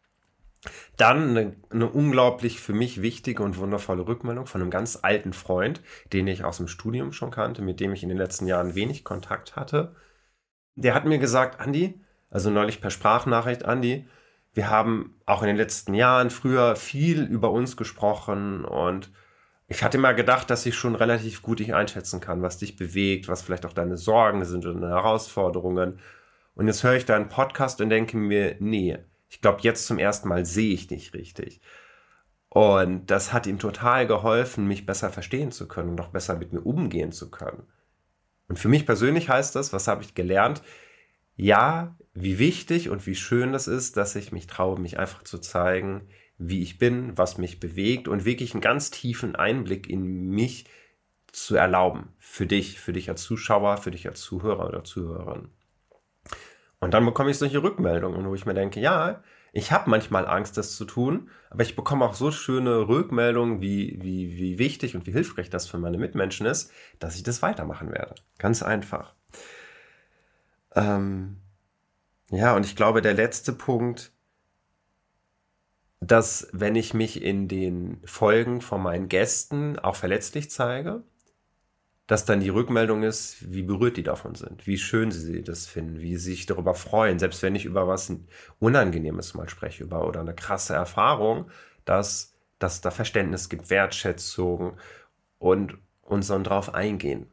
Dann 0.98 1.30
eine, 1.30 1.56
eine, 1.70 1.90
unglaublich 1.90 2.60
für 2.60 2.74
mich 2.74 3.02
wichtige 3.02 3.44
und 3.44 3.58
wundervolle 3.58 4.08
Rückmeldung 4.08 4.46
von 4.46 4.62
einem 4.62 4.72
ganz 4.72 5.00
alten 5.02 5.34
Freund, 5.34 5.82
den 6.14 6.28
ich 6.28 6.44
aus 6.44 6.58
dem 6.58 6.68
Studium 6.68 7.12
schon 7.12 7.32
kannte, 7.32 7.62
mit 7.62 7.80
dem 7.80 7.94
ich 7.94 8.04
in 8.04 8.10
den 8.10 8.18
letzten 8.18 8.48
Jahren 8.48 8.76
wenig 8.76 9.04
Kontakt 9.04 9.56
hatte. 9.56 9.96
Der 10.76 10.94
hat 10.94 11.06
mir 11.06 11.20
gesagt, 11.20 11.60
Andi, 11.60 12.02
also 12.30 12.50
neulich 12.50 12.82
per 12.82 12.92
Sprachnachricht, 12.92 13.66
Andi, 13.66 14.08
wir 14.54 14.70
haben 14.70 15.20
auch 15.26 15.42
in 15.42 15.48
den 15.48 15.58
letzten 15.58 15.94
Jahren 15.94 16.30
früher 16.30 16.76
viel 16.76 17.24
über 17.24 17.52
uns 17.52 17.76
gesprochen 17.76 18.64
und 18.64 19.12
ich 19.68 19.84
hatte 19.84 19.98
mal 19.98 20.14
gedacht, 20.14 20.50
dass 20.50 20.66
ich 20.66 20.76
schon 20.76 20.96
relativ 20.96 21.42
gut 21.42 21.60
dich 21.60 21.74
einschätzen 21.74 22.22
kann, 22.22 22.42
was 22.42 22.58
dich 22.58 22.76
bewegt, 22.76 23.28
was 23.28 23.42
vielleicht 23.42 23.66
auch 23.66 23.74
deine 23.74 23.98
Sorgen 23.98 24.46
sind 24.46 24.66
und 24.66 24.84
Herausforderungen. 24.84 26.00
Und 26.54 26.68
jetzt 26.68 26.84
höre 26.84 26.96
ich 26.96 27.06
deinen 27.06 27.30
Podcast 27.30 27.82
und 27.82 27.90
denke 27.90 28.16
mir, 28.16 28.56
nee, 28.60 28.98
ich 29.36 29.42
glaube, 29.42 29.60
jetzt 29.64 29.86
zum 29.86 30.00
ersten 30.00 30.30
Mal 30.30 30.46
sehe 30.46 30.74
ich 30.74 30.88
dich 30.88 31.14
richtig. 31.14 31.60
Und 32.48 33.08
das 33.08 33.34
hat 33.34 33.48
ihm 33.48 33.60
total 33.60 34.08
geholfen, 34.08 34.66
mich 34.66 34.86
besser 34.86 35.10
verstehen 35.10 35.52
zu 35.52 35.68
können 35.68 35.90
und 35.90 36.00
auch 36.00 36.08
besser 36.08 36.38
mit 36.38 36.54
mir 36.54 36.62
umgehen 36.62 37.12
zu 37.12 37.30
können. 37.30 37.64
Und 38.48 38.58
für 38.58 38.70
mich 38.70 38.86
persönlich 38.86 39.28
heißt 39.28 39.54
das, 39.54 39.74
was 39.74 39.90
habe 39.90 40.04
ich 40.04 40.16
gelernt? 40.16 40.62
Ja, 41.36 41.98
wie 42.14 42.40
wichtig 42.40 42.90
und 42.90 43.06
wie 43.08 43.16
schön 43.16 43.52
das 43.52 43.68
ist, 43.68 43.98
dass 43.98 44.16
ich 44.16 44.32
mich 44.32 44.48
traue, 44.48 44.80
mich 44.80 45.00
einfach 45.00 45.24
zu 45.24 45.38
zeigen, 45.38 46.08
wie 46.38 46.62
ich 46.62 46.78
bin, 46.78 47.18
was 47.18 47.38
mich 47.38 47.60
bewegt 47.60 48.08
und 48.08 48.24
wirklich 48.24 48.54
einen 48.54 48.62
ganz 48.62 48.90
tiefen 48.90 49.36
Einblick 49.36 49.90
in 49.90 50.30
mich 50.30 50.64
zu 51.34 51.58
erlauben. 51.58 52.14
Für 52.20 52.46
dich, 52.46 52.80
für 52.80 52.94
dich 52.94 53.10
als 53.10 53.22
Zuschauer, 53.24 53.76
für 53.76 53.92
dich 53.92 54.08
als 54.08 54.22
Zuhörer 54.22 54.66
oder 54.66 54.86
Zuhörerin. 54.86 55.50
Und 56.80 56.94
dann 56.94 57.06
bekomme 57.06 57.32
ich 57.32 57.38
solche 57.38 57.64
Rückmeldungen, 57.64 58.28
wo 58.28 58.36
ich 58.36 58.46
mir 58.46 58.54
denke, 58.54 58.80
ja, 58.80 59.24
ich 59.54 59.72
habe 59.72 59.90
manchmal 59.90 60.28
Angst, 60.28 60.58
das 60.58 60.76
zu 60.76 60.84
tun, 60.84 61.30
aber 61.50 61.64
ich 61.64 61.78
bekomme 61.78 62.04
auch 62.04 62.14
so 62.14 62.30
schöne 62.30 62.90
Rückmeldungen, 62.90 63.62
wie, 63.62 63.98
wie, 64.02 64.38
wie 64.38 64.60
wichtig 64.60 64.96
und 64.96 65.08
wie 65.08 65.14
hilfreich 65.14 65.50
das 65.50 65.66
für 65.66 65.78
meine 65.78 65.98
Mitmenschen 65.98 66.46
ist, 66.46 66.72
dass 67.00 67.16
ich 67.16 67.24
das 67.24 67.42
weitermachen 67.42 67.92
werde. 67.92 68.16
Ganz 68.38 68.62
einfach. 68.62 69.16
Ähm, 70.76 71.38
ja, 72.32 72.54
und 72.56 72.66
ich 72.66 72.76
glaube, 72.76 73.02
der 73.02 73.14
letzte 73.14 73.54
Punkt, 73.54 74.12
dass 76.02 76.50
wenn 76.52 76.76
ich 76.76 76.94
mich 76.94 77.22
in 77.22 77.48
den 77.48 78.02
Folgen 78.04 78.60
von 78.60 78.84
meinen 78.84 79.08
Gästen 79.08 79.80
auch 79.80 79.96
verletzlich 79.96 80.52
zeige, 80.52 81.04
dass 82.08 82.26
dann 82.26 82.40
die 82.40 82.50
Rückmeldung 82.50 83.04
ist, 83.04 83.52
wie 83.52 83.64
berührt 83.64 83.98
die 83.98 84.04
davon 84.04 84.36
sind, 84.36 84.68
wie 84.68 84.78
schön 84.78 85.12
sie 85.12 85.44
das 85.44 85.66
finden, 85.66 86.00
wie 86.00 86.18
sie 86.18 86.32
sich 86.32 86.46
darüber 86.46 86.76
freuen, 86.76 87.18
selbst 87.18 87.42
wenn 87.42 87.56
ich 87.56 87.66
über 87.66 87.88
was 87.88 88.14
Unangenehmes 88.60 89.34
mal 89.34 89.50
spreche, 89.50 89.84
über 89.84 90.08
oder 90.08 90.20
eine 90.20 90.36
krasse 90.36 90.76
Erfahrung, 90.76 91.50
dass, 91.84 92.34
dass 92.60 92.82
da 92.82 92.92
Verständnis 92.92 93.50
gibt, 93.50 93.70
Wertschätzung 93.70 94.78
und 95.40 95.78
uns 96.04 96.28
dann 96.28 96.44
drauf 96.44 96.76
eingehen. 96.76 97.28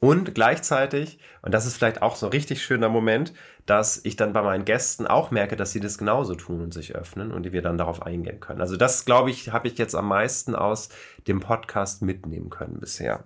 Und 0.00 0.34
gleichzeitig, 0.34 1.18
und 1.42 1.52
das 1.52 1.66
ist 1.66 1.76
vielleicht 1.76 2.00
auch 2.00 2.16
so 2.16 2.26
ein 2.26 2.32
richtig 2.32 2.62
schöner 2.62 2.88
Moment, 2.88 3.34
dass 3.66 4.02
ich 4.02 4.16
dann 4.16 4.32
bei 4.32 4.40
meinen 4.40 4.64
Gästen 4.64 5.06
auch 5.06 5.30
merke, 5.30 5.56
dass 5.56 5.72
sie 5.72 5.80
das 5.80 5.98
genauso 5.98 6.34
tun 6.34 6.62
und 6.62 6.72
sich 6.72 6.94
öffnen 6.96 7.30
und 7.32 7.52
wir 7.52 7.62
dann 7.62 7.76
darauf 7.76 8.02
eingehen 8.02 8.40
können. 8.40 8.62
Also 8.62 8.78
das, 8.78 9.04
glaube 9.04 9.30
ich, 9.30 9.52
habe 9.52 9.68
ich 9.68 9.76
jetzt 9.76 9.94
am 9.94 10.08
meisten 10.08 10.54
aus 10.54 10.88
dem 11.28 11.40
Podcast 11.40 12.00
mitnehmen 12.00 12.48
können 12.48 12.80
bisher. 12.80 13.24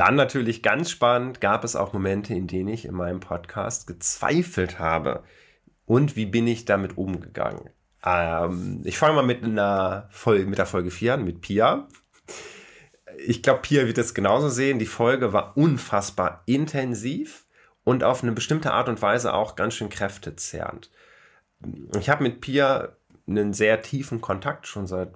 Dann 0.00 0.14
natürlich 0.14 0.62
ganz 0.62 0.90
spannend 0.90 1.40
gab 1.40 1.62
es 1.62 1.76
auch 1.76 1.92
Momente, 1.92 2.34
in 2.34 2.46
denen 2.46 2.68
ich 2.68 2.86
in 2.86 2.94
meinem 2.94 3.20
Podcast 3.20 3.86
gezweifelt 3.86 4.78
habe. 4.78 5.22
Und 5.84 6.16
wie 6.16 6.26
bin 6.26 6.46
ich 6.46 6.64
damit 6.64 6.96
umgegangen? 6.96 7.70
Ähm, 8.04 8.80
ich 8.84 8.96
fange 8.96 9.16
mal 9.16 9.22
mit 9.22 9.44
einer 9.44 10.08
Folge, 10.10 10.46
mit 10.46 10.58
der 10.58 10.66
Folge 10.66 10.90
4 10.90 11.14
an, 11.14 11.24
mit 11.24 11.40
Pia 11.40 11.86
ich 13.26 13.42
glaube, 13.42 13.60
Pia 13.60 13.86
wird 13.86 13.98
es 13.98 14.14
genauso 14.14 14.48
sehen. 14.48 14.78
Die 14.78 14.86
Folge 14.86 15.32
war 15.32 15.56
unfassbar 15.56 16.42
intensiv 16.46 17.44
und 17.84 18.04
auf 18.04 18.22
eine 18.22 18.32
bestimmte 18.32 18.72
Art 18.72 18.88
und 18.88 19.02
Weise 19.02 19.34
auch 19.34 19.56
ganz 19.56 19.74
schön 19.74 19.88
kräftezerrend. 19.88 20.90
Ich 21.98 22.08
habe 22.08 22.22
mit 22.22 22.40
Pia 22.40 22.96
einen 23.26 23.52
sehr 23.52 23.82
tiefen 23.82 24.20
Kontakt 24.20 24.66
schon 24.66 24.86
seit 24.86 25.12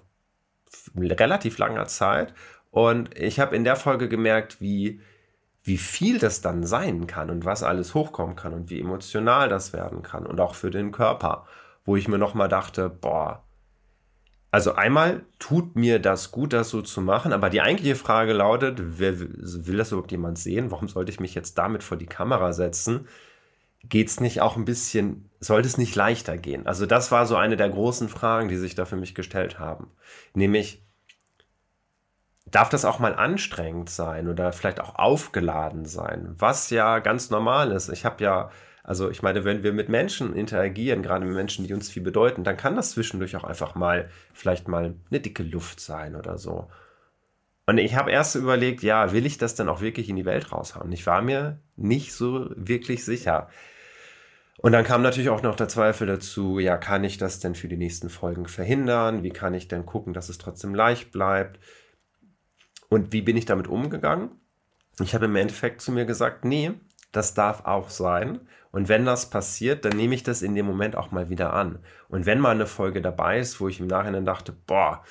relativ 0.96 1.58
langer 1.58 1.86
Zeit 1.86 2.34
und 2.74 3.16
ich 3.16 3.38
habe 3.38 3.54
in 3.54 3.62
der 3.62 3.76
Folge 3.76 4.08
gemerkt, 4.08 4.60
wie, 4.60 5.00
wie 5.62 5.78
viel 5.78 6.18
das 6.18 6.40
dann 6.40 6.66
sein 6.66 7.06
kann 7.06 7.30
und 7.30 7.44
was 7.44 7.62
alles 7.62 7.94
hochkommen 7.94 8.34
kann 8.34 8.52
und 8.52 8.68
wie 8.68 8.80
emotional 8.80 9.48
das 9.48 9.72
werden 9.72 10.02
kann 10.02 10.26
und 10.26 10.40
auch 10.40 10.56
für 10.56 10.72
den 10.72 10.90
Körper, 10.90 11.46
wo 11.84 11.94
ich 11.94 12.08
mir 12.08 12.18
nochmal 12.18 12.48
dachte, 12.48 12.90
boah, 12.90 13.44
also 14.50 14.74
einmal 14.74 15.24
tut 15.38 15.76
mir 15.76 16.00
das 16.00 16.32
gut, 16.32 16.52
das 16.52 16.70
so 16.70 16.82
zu 16.82 17.00
machen, 17.00 17.32
aber 17.32 17.48
die 17.48 17.60
eigentliche 17.60 17.94
Frage 17.94 18.32
lautet, 18.32 18.80
wer 18.98 19.20
will 19.20 19.76
das 19.76 19.92
überhaupt 19.92 20.10
jemand 20.10 20.36
sehen? 20.36 20.72
Warum 20.72 20.88
sollte 20.88 21.12
ich 21.12 21.20
mich 21.20 21.36
jetzt 21.36 21.56
damit 21.56 21.84
vor 21.84 21.96
die 21.96 22.06
Kamera 22.06 22.52
setzen? 22.52 23.06
Geht 23.84 24.08
es 24.08 24.18
nicht 24.18 24.40
auch 24.40 24.56
ein 24.56 24.64
bisschen, 24.64 25.30
sollte 25.38 25.68
es 25.68 25.78
nicht 25.78 25.94
leichter 25.94 26.38
gehen? 26.38 26.66
Also 26.66 26.86
das 26.86 27.12
war 27.12 27.26
so 27.26 27.36
eine 27.36 27.56
der 27.56 27.68
großen 27.68 28.08
Fragen, 28.08 28.48
die 28.48 28.56
sich 28.56 28.74
da 28.74 28.84
für 28.84 28.96
mich 28.96 29.14
gestellt 29.14 29.60
haben. 29.60 29.92
Nämlich, 30.34 30.83
darf 32.54 32.68
das 32.68 32.84
auch 32.84 32.99
mal 32.99 33.14
anstrengend 33.14 33.90
sein 33.90 34.28
oder 34.28 34.52
vielleicht 34.52 34.80
auch 34.80 34.94
aufgeladen 34.96 35.84
sein? 35.87 36.34
Was 36.38 36.70
ja 36.70 36.99
ganz 37.00 37.30
normal 37.30 37.73
ist. 37.73 37.88
Ich 37.88 38.04
habe 38.04 38.23
ja 38.23 38.50
also 38.84 39.11
ich 39.11 39.23
meine, 39.23 39.44
wenn 39.46 39.62
wir 39.62 39.73
mit 39.73 39.88
Menschen 39.88 40.37
interagieren, 40.37 41.02
gerade 41.02 41.25
mit 41.25 41.34
Menschen, 41.34 41.66
die 41.66 41.73
uns 41.73 41.88
viel 41.88 42.02
bedeuten, 42.02 42.44
dann 42.44 42.58
kann 42.58 42.76
das 42.76 42.90
zwischendurch 42.90 43.34
auch 43.34 43.44
einfach 43.44 43.75
mal 43.75 44.11
vielleicht 44.34 44.68
mal 44.68 44.94
eine 45.11 45.20
dicke 45.20 45.42
Luft 45.42 45.80
sein 45.80 46.14
oder 46.14 46.37
so. 46.37 46.68
Und 47.66 47.78
ich 47.78 47.96
habe 47.96 48.11
erst 48.11 48.34
überlegt, 48.34 48.82
ja, 48.82 49.12
will 49.12 49.25
ich 49.25 49.38
das 49.38 49.54
dann 49.54 49.70
auch 49.70 49.80
wirklich 49.80 50.11
in 50.11 50.16
die 50.16 50.26
Welt 50.26 50.52
raushauen? 50.52 50.92
Ich 50.92 51.06
war 51.06 51.23
mir 51.23 51.61
nicht 51.76 52.12
so 52.12 52.50
wirklich 52.56 53.06
sicher. 53.06 53.49
Und 54.58 54.73
dann 54.73 54.84
kam 54.84 55.00
natürlich 55.00 55.30
auch 55.30 55.42
noch 55.42 55.56
der 55.56 55.68
Zweifel 55.68 56.06
dazu, 56.06 56.58
ja, 56.58 56.76
kann 56.76 57.04
ich 57.04 57.16
das 57.16 57.40
denn 57.40 57.54
für 57.54 57.68
die 57.68 57.78
nächsten 57.78 58.11
Folgen 58.11 58.46
verhindern? 58.49 59.23
Wie 59.23 59.30
kann 59.30 59.54
ich 59.54 59.66
denn 59.66 59.87
gucken, 59.87 60.12
dass 60.12 60.28
es 60.28 60.37
trotzdem 60.37 60.75
leicht 60.75 61.11
bleibt? 61.11 61.58
Und 62.94 63.12
wie 63.12 63.22
bin 63.22 63.36
ich 63.36 63.44
damit 63.44 63.66
umgegangen? 63.66 64.30
Ich 65.00 65.16
habe 65.16 65.24
im 65.24 65.34
Endeffekt 65.34 65.80
zu 65.80 65.90
mir 65.90 66.04
gesagt, 66.04 66.44
nee, 66.44 66.70
das 67.10 67.34
darf 67.34 67.64
auch 67.64 67.90
sein. 67.90 68.38
Und 68.70 68.88
wenn 68.88 69.04
das 69.04 69.30
passiert, 69.30 69.84
dann 69.84 69.96
nehme 69.96 70.14
ich 70.14 70.22
das 70.22 70.42
in 70.42 70.54
dem 70.54 70.64
Moment 70.64 70.94
auch 70.94 71.10
mal 71.10 71.28
wieder 71.28 71.54
an. 71.54 71.80
Und 72.08 72.24
wenn 72.24 72.38
mal 72.38 72.52
eine 72.52 72.68
Folge 72.68 73.02
dabei 73.02 73.40
ist, 73.40 73.60
wo 73.60 73.66
ich 73.66 73.80
im 73.80 73.88
Nachhinein 73.88 74.24
dachte, 74.24 74.52
boah, 74.52 75.02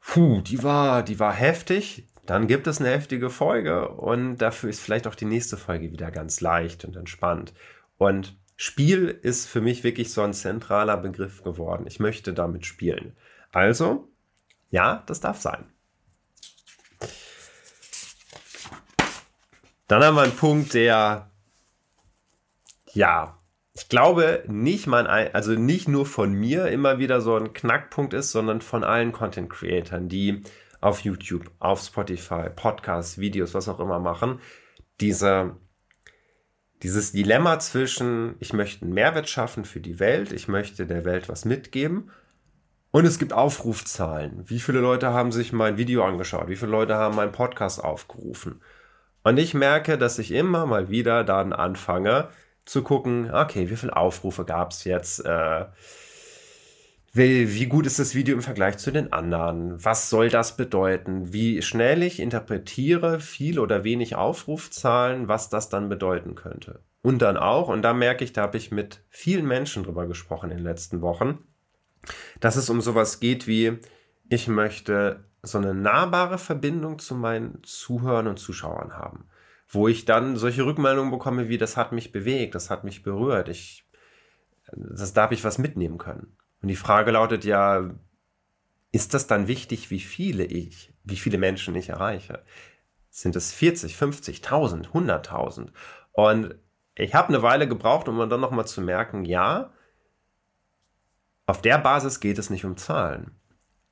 puh, 0.00 0.40
die 0.40 0.62
war, 0.62 1.02
die 1.02 1.20
war 1.20 1.34
heftig, 1.34 2.08
dann 2.24 2.46
gibt 2.46 2.66
es 2.66 2.80
eine 2.80 2.88
heftige 2.88 3.28
Folge 3.28 3.90
und 3.90 4.38
dafür 4.38 4.70
ist 4.70 4.80
vielleicht 4.80 5.06
auch 5.06 5.14
die 5.14 5.26
nächste 5.26 5.58
Folge 5.58 5.92
wieder 5.92 6.10
ganz 6.10 6.40
leicht 6.40 6.86
und 6.86 6.96
entspannt. 6.96 7.52
Und 7.98 8.34
Spiel 8.56 9.08
ist 9.08 9.46
für 9.46 9.60
mich 9.60 9.84
wirklich 9.84 10.10
so 10.10 10.22
ein 10.22 10.32
zentraler 10.32 10.96
Begriff 10.96 11.42
geworden. 11.42 11.84
Ich 11.86 12.00
möchte 12.00 12.32
damit 12.32 12.64
spielen. 12.64 13.14
Also, 13.52 14.08
ja, 14.70 15.02
das 15.04 15.20
darf 15.20 15.38
sein. 15.38 15.66
Dann 19.88 20.04
haben 20.04 20.14
wir 20.14 20.22
einen 20.22 20.36
Punkt, 20.36 20.74
der 20.74 21.28
ja, 22.92 23.38
ich 23.74 23.88
glaube, 23.88 24.42
nicht 24.48 24.86
mein, 24.86 25.06
also 25.06 25.52
nicht 25.52 25.88
nur 25.88 26.06
von 26.06 26.32
mir 26.32 26.66
immer 26.66 26.98
wieder 26.98 27.20
so 27.20 27.36
ein 27.36 27.52
Knackpunkt 27.52 28.12
ist, 28.12 28.32
sondern 28.32 28.60
von 28.60 28.82
allen 28.82 29.12
Content 29.12 29.50
Creatern, 29.50 30.08
die 30.08 30.42
auf 30.80 31.00
YouTube, 31.00 31.50
auf 31.58 31.80
Spotify, 31.80 32.50
Podcasts, 32.54 33.18
Videos, 33.18 33.54
was 33.54 33.68
auch 33.68 33.80
immer 33.80 33.98
machen, 33.98 34.40
diese, 35.00 35.56
dieses 36.82 37.12
Dilemma 37.12 37.58
zwischen, 37.60 38.36
ich 38.40 38.52
möchte 38.52 38.84
einen 38.84 38.94
Mehrwert 38.94 39.28
schaffen 39.28 39.64
für 39.64 39.80
die 39.80 40.00
Welt, 40.00 40.32
ich 40.32 40.48
möchte 40.48 40.86
der 40.86 41.04
Welt 41.04 41.28
was 41.28 41.44
mitgeben 41.44 42.10
und 42.90 43.04
es 43.04 43.18
gibt 43.18 43.32
Aufrufzahlen. 43.32 44.42
Wie 44.48 44.60
viele 44.60 44.80
Leute 44.80 45.12
haben 45.12 45.30
sich 45.30 45.52
mein 45.52 45.76
Video 45.76 46.04
angeschaut? 46.04 46.48
Wie 46.48 46.56
viele 46.56 46.72
Leute 46.72 46.94
haben 46.94 47.16
meinen 47.16 47.32
Podcast 47.32 47.82
aufgerufen? 47.82 48.60
Und 49.28 49.36
ich 49.36 49.52
merke, 49.52 49.98
dass 49.98 50.18
ich 50.18 50.32
immer 50.32 50.64
mal 50.64 50.88
wieder 50.88 51.22
dann 51.22 51.52
anfange 51.52 52.28
zu 52.64 52.82
gucken, 52.82 53.30
okay, 53.30 53.68
wie 53.68 53.76
viele 53.76 53.94
Aufrufe 53.94 54.46
gab 54.46 54.70
es 54.70 54.84
jetzt? 54.84 55.22
Äh, 55.22 55.66
wie, 57.12 57.52
wie 57.52 57.66
gut 57.66 57.84
ist 57.84 57.98
das 57.98 58.14
Video 58.14 58.34
im 58.34 58.40
Vergleich 58.40 58.78
zu 58.78 58.90
den 58.90 59.12
anderen? 59.12 59.84
Was 59.84 60.08
soll 60.08 60.30
das 60.30 60.56
bedeuten? 60.56 61.30
Wie 61.30 61.60
schnell 61.60 62.02
ich 62.02 62.20
interpretiere 62.20 63.20
viel 63.20 63.58
oder 63.58 63.84
wenig 63.84 64.16
Aufrufzahlen, 64.16 65.28
was 65.28 65.50
das 65.50 65.68
dann 65.68 65.90
bedeuten 65.90 66.34
könnte. 66.34 66.80
Und 67.02 67.20
dann 67.20 67.36
auch, 67.36 67.68
und 67.68 67.82
da 67.82 67.92
merke 67.92 68.24
ich, 68.24 68.32
da 68.32 68.40
habe 68.40 68.56
ich 68.56 68.70
mit 68.70 69.04
vielen 69.10 69.46
Menschen 69.46 69.82
drüber 69.82 70.06
gesprochen 70.06 70.50
in 70.50 70.56
den 70.56 70.64
letzten 70.64 71.02
Wochen, 71.02 71.44
dass 72.40 72.56
es 72.56 72.70
um 72.70 72.80
sowas 72.80 73.20
geht 73.20 73.46
wie, 73.46 73.76
ich 74.30 74.48
möchte 74.48 75.27
so 75.42 75.58
eine 75.58 75.74
nahbare 75.74 76.38
Verbindung 76.38 76.98
zu 76.98 77.14
meinen 77.14 77.62
Zuhörern 77.62 78.26
und 78.26 78.38
Zuschauern 78.38 78.94
haben, 78.96 79.28
wo 79.68 79.88
ich 79.88 80.04
dann 80.04 80.36
solche 80.36 80.64
Rückmeldungen 80.64 81.10
bekomme 81.10 81.48
wie, 81.48 81.58
das 81.58 81.76
hat 81.76 81.92
mich 81.92 82.12
bewegt, 82.12 82.54
das 82.54 82.70
hat 82.70 82.84
mich 82.84 83.02
berührt, 83.02 83.48
ich, 83.48 83.88
das, 84.72 85.12
da 85.12 85.22
habe 85.22 85.34
ich 85.34 85.44
was 85.44 85.58
mitnehmen 85.58 85.98
können. 85.98 86.36
Und 86.60 86.68
die 86.68 86.76
Frage 86.76 87.12
lautet 87.12 87.44
ja, 87.44 87.90
ist 88.90 89.14
das 89.14 89.26
dann 89.26 89.48
wichtig, 89.48 89.90
wie 89.90 90.00
viele 90.00 90.44
ich, 90.44 90.92
wie 91.04 91.16
viele 91.16 91.38
Menschen 91.38 91.74
ich 91.76 91.90
erreiche? 91.90 92.44
Sind 93.10 93.36
es 93.36 93.52
40, 93.52 93.96
50, 93.96 94.44
1000, 94.44 94.88
100.000? 94.88 95.70
Und 96.12 96.54
ich 96.94 97.14
habe 97.14 97.28
eine 97.28 97.42
Weile 97.42 97.68
gebraucht, 97.68 98.08
um 98.08 98.18
dann 98.28 98.40
nochmal 98.40 98.66
zu 98.66 98.80
merken, 98.80 99.24
ja, 99.24 99.72
auf 101.46 101.62
der 101.62 101.78
Basis 101.78 102.20
geht 102.20 102.38
es 102.38 102.50
nicht 102.50 102.64
um 102.64 102.76
Zahlen. 102.76 103.38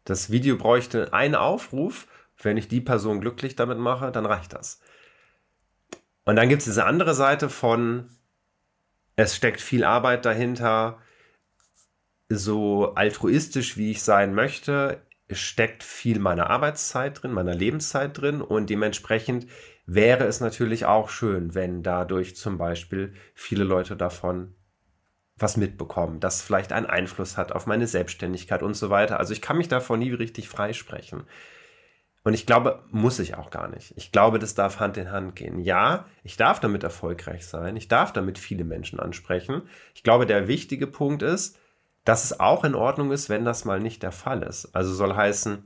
Das 0.07 0.31
Video 0.31 0.57
bräuchte 0.57 1.13
einen 1.13 1.35
Aufruf. 1.35 2.07
Wenn 2.41 2.57
ich 2.57 2.69
die 2.69 2.81
Person 2.81 3.21
glücklich 3.21 3.57
damit 3.57 3.79
mache, 3.79 4.11
dann 4.13 4.25
reicht 4.25 4.55
das. 4.55 4.81
Und 6.25 6.37
dann 6.37 6.49
gibt 6.49 6.61
es 6.61 6.67
diese 6.67 6.85
andere 6.85 7.15
Seite 7.15 7.49
von, 7.49 8.09
es 9.17 9.37
steckt 9.37 9.61
viel 9.61 9.85
Arbeit 9.85 10.25
dahinter, 10.25 10.99
so 12.29 12.95
altruistisch 12.95 13.77
wie 13.77 13.93
ich 13.93 14.03
sein 14.03 14.35
möchte, 14.35 15.03
steckt 15.31 15.83
viel 15.83 16.19
meiner 16.19 16.51
Arbeitszeit 16.51 17.23
drin, 17.23 17.33
meiner 17.33 17.55
Lebenszeit 17.55 18.21
drin 18.21 18.43
und 18.43 18.71
dementsprechend 18.71 19.47
wäre 19.87 20.25
es 20.25 20.41
natürlich 20.41 20.85
auch 20.85 21.09
schön, 21.09 21.55
wenn 21.55 21.83
dadurch 21.83 22.37
zum 22.37 22.59
Beispiel 22.59 23.15
viele 23.35 23.65
Leute 23.65 23.97
davon 23.97 24.56
was 25.39 25.57
mitbekommen, 25.57 26.19
das 26.21 26.41
vielleicht 26.43 26.73
einen 26.73 26.87
Einfluss 26.87 27.37
hat 27.37 27.53
auf 27.53 27.67
meine 27.67 27.87
Selbstständigkeit 27.87 28.63
und 28.63 28.75
so 28.75 28.89
weiter. 28.91 29.19
Also 29.19 29.33
ich 29.33 29.43
kann 29.43 29.59
mich 29.59 29.69
davon 29.69 29.99
nie 29.99 30.13
richtig 30.13 30.49
freisprechen. 30.49 31.25
Und 32.25 32.35
ich 32.35 32.47
glaube, 32.47 32.83
muss 32.91 33.21
ich 33.21 33.37
auch 33.37 33.51
gar 33.51 33.69
nicht. 33.69 33.93
Ich 33.97 34.11
glaube, 34.11 34.41
das 34.41 34.55
darf 34.57 34.81
Hand 34.81 34.97
in 34.97 35.13
Hand 35.13 35.37
gehen. 35.37 35.61
Ja, 35.61 36.07
ich 36.25 36.37
darf 36.37 36.59
damit 36.59 36.83
erfolgreich 36.83 37.47
sein. 37.47 37.77
Ich 37.77 37.87
darf 37.87 38.13
damit 38.13 38.39
viele 38.39 38.65
Menschen 38.65 38.99
ansprechen. 38.99 39.63
Ich 39.95 40.03
glaube, 40.03 40.27
der 40.27 40.49
wichtige 40.49 40.89
Punkt 40.89 41.23
ist, 41.23 41.57
dass 42.05 42.25
es 42.25 42.41
auch 42.41 42.65
in 42.65 42.75
Ordnung 42.75 43.13
ist, 43.13 43.29
wenn 43.29 43.45
das 43.45 43.65
mal 43.65 43.79
nicht 43.79 44.03
der 44.03 44.13
Fall 44.13 44.43
ist. 44.43 44.75
Also 44.75 44.93
soll 44.93 45.15
heißen, 45.15 45.63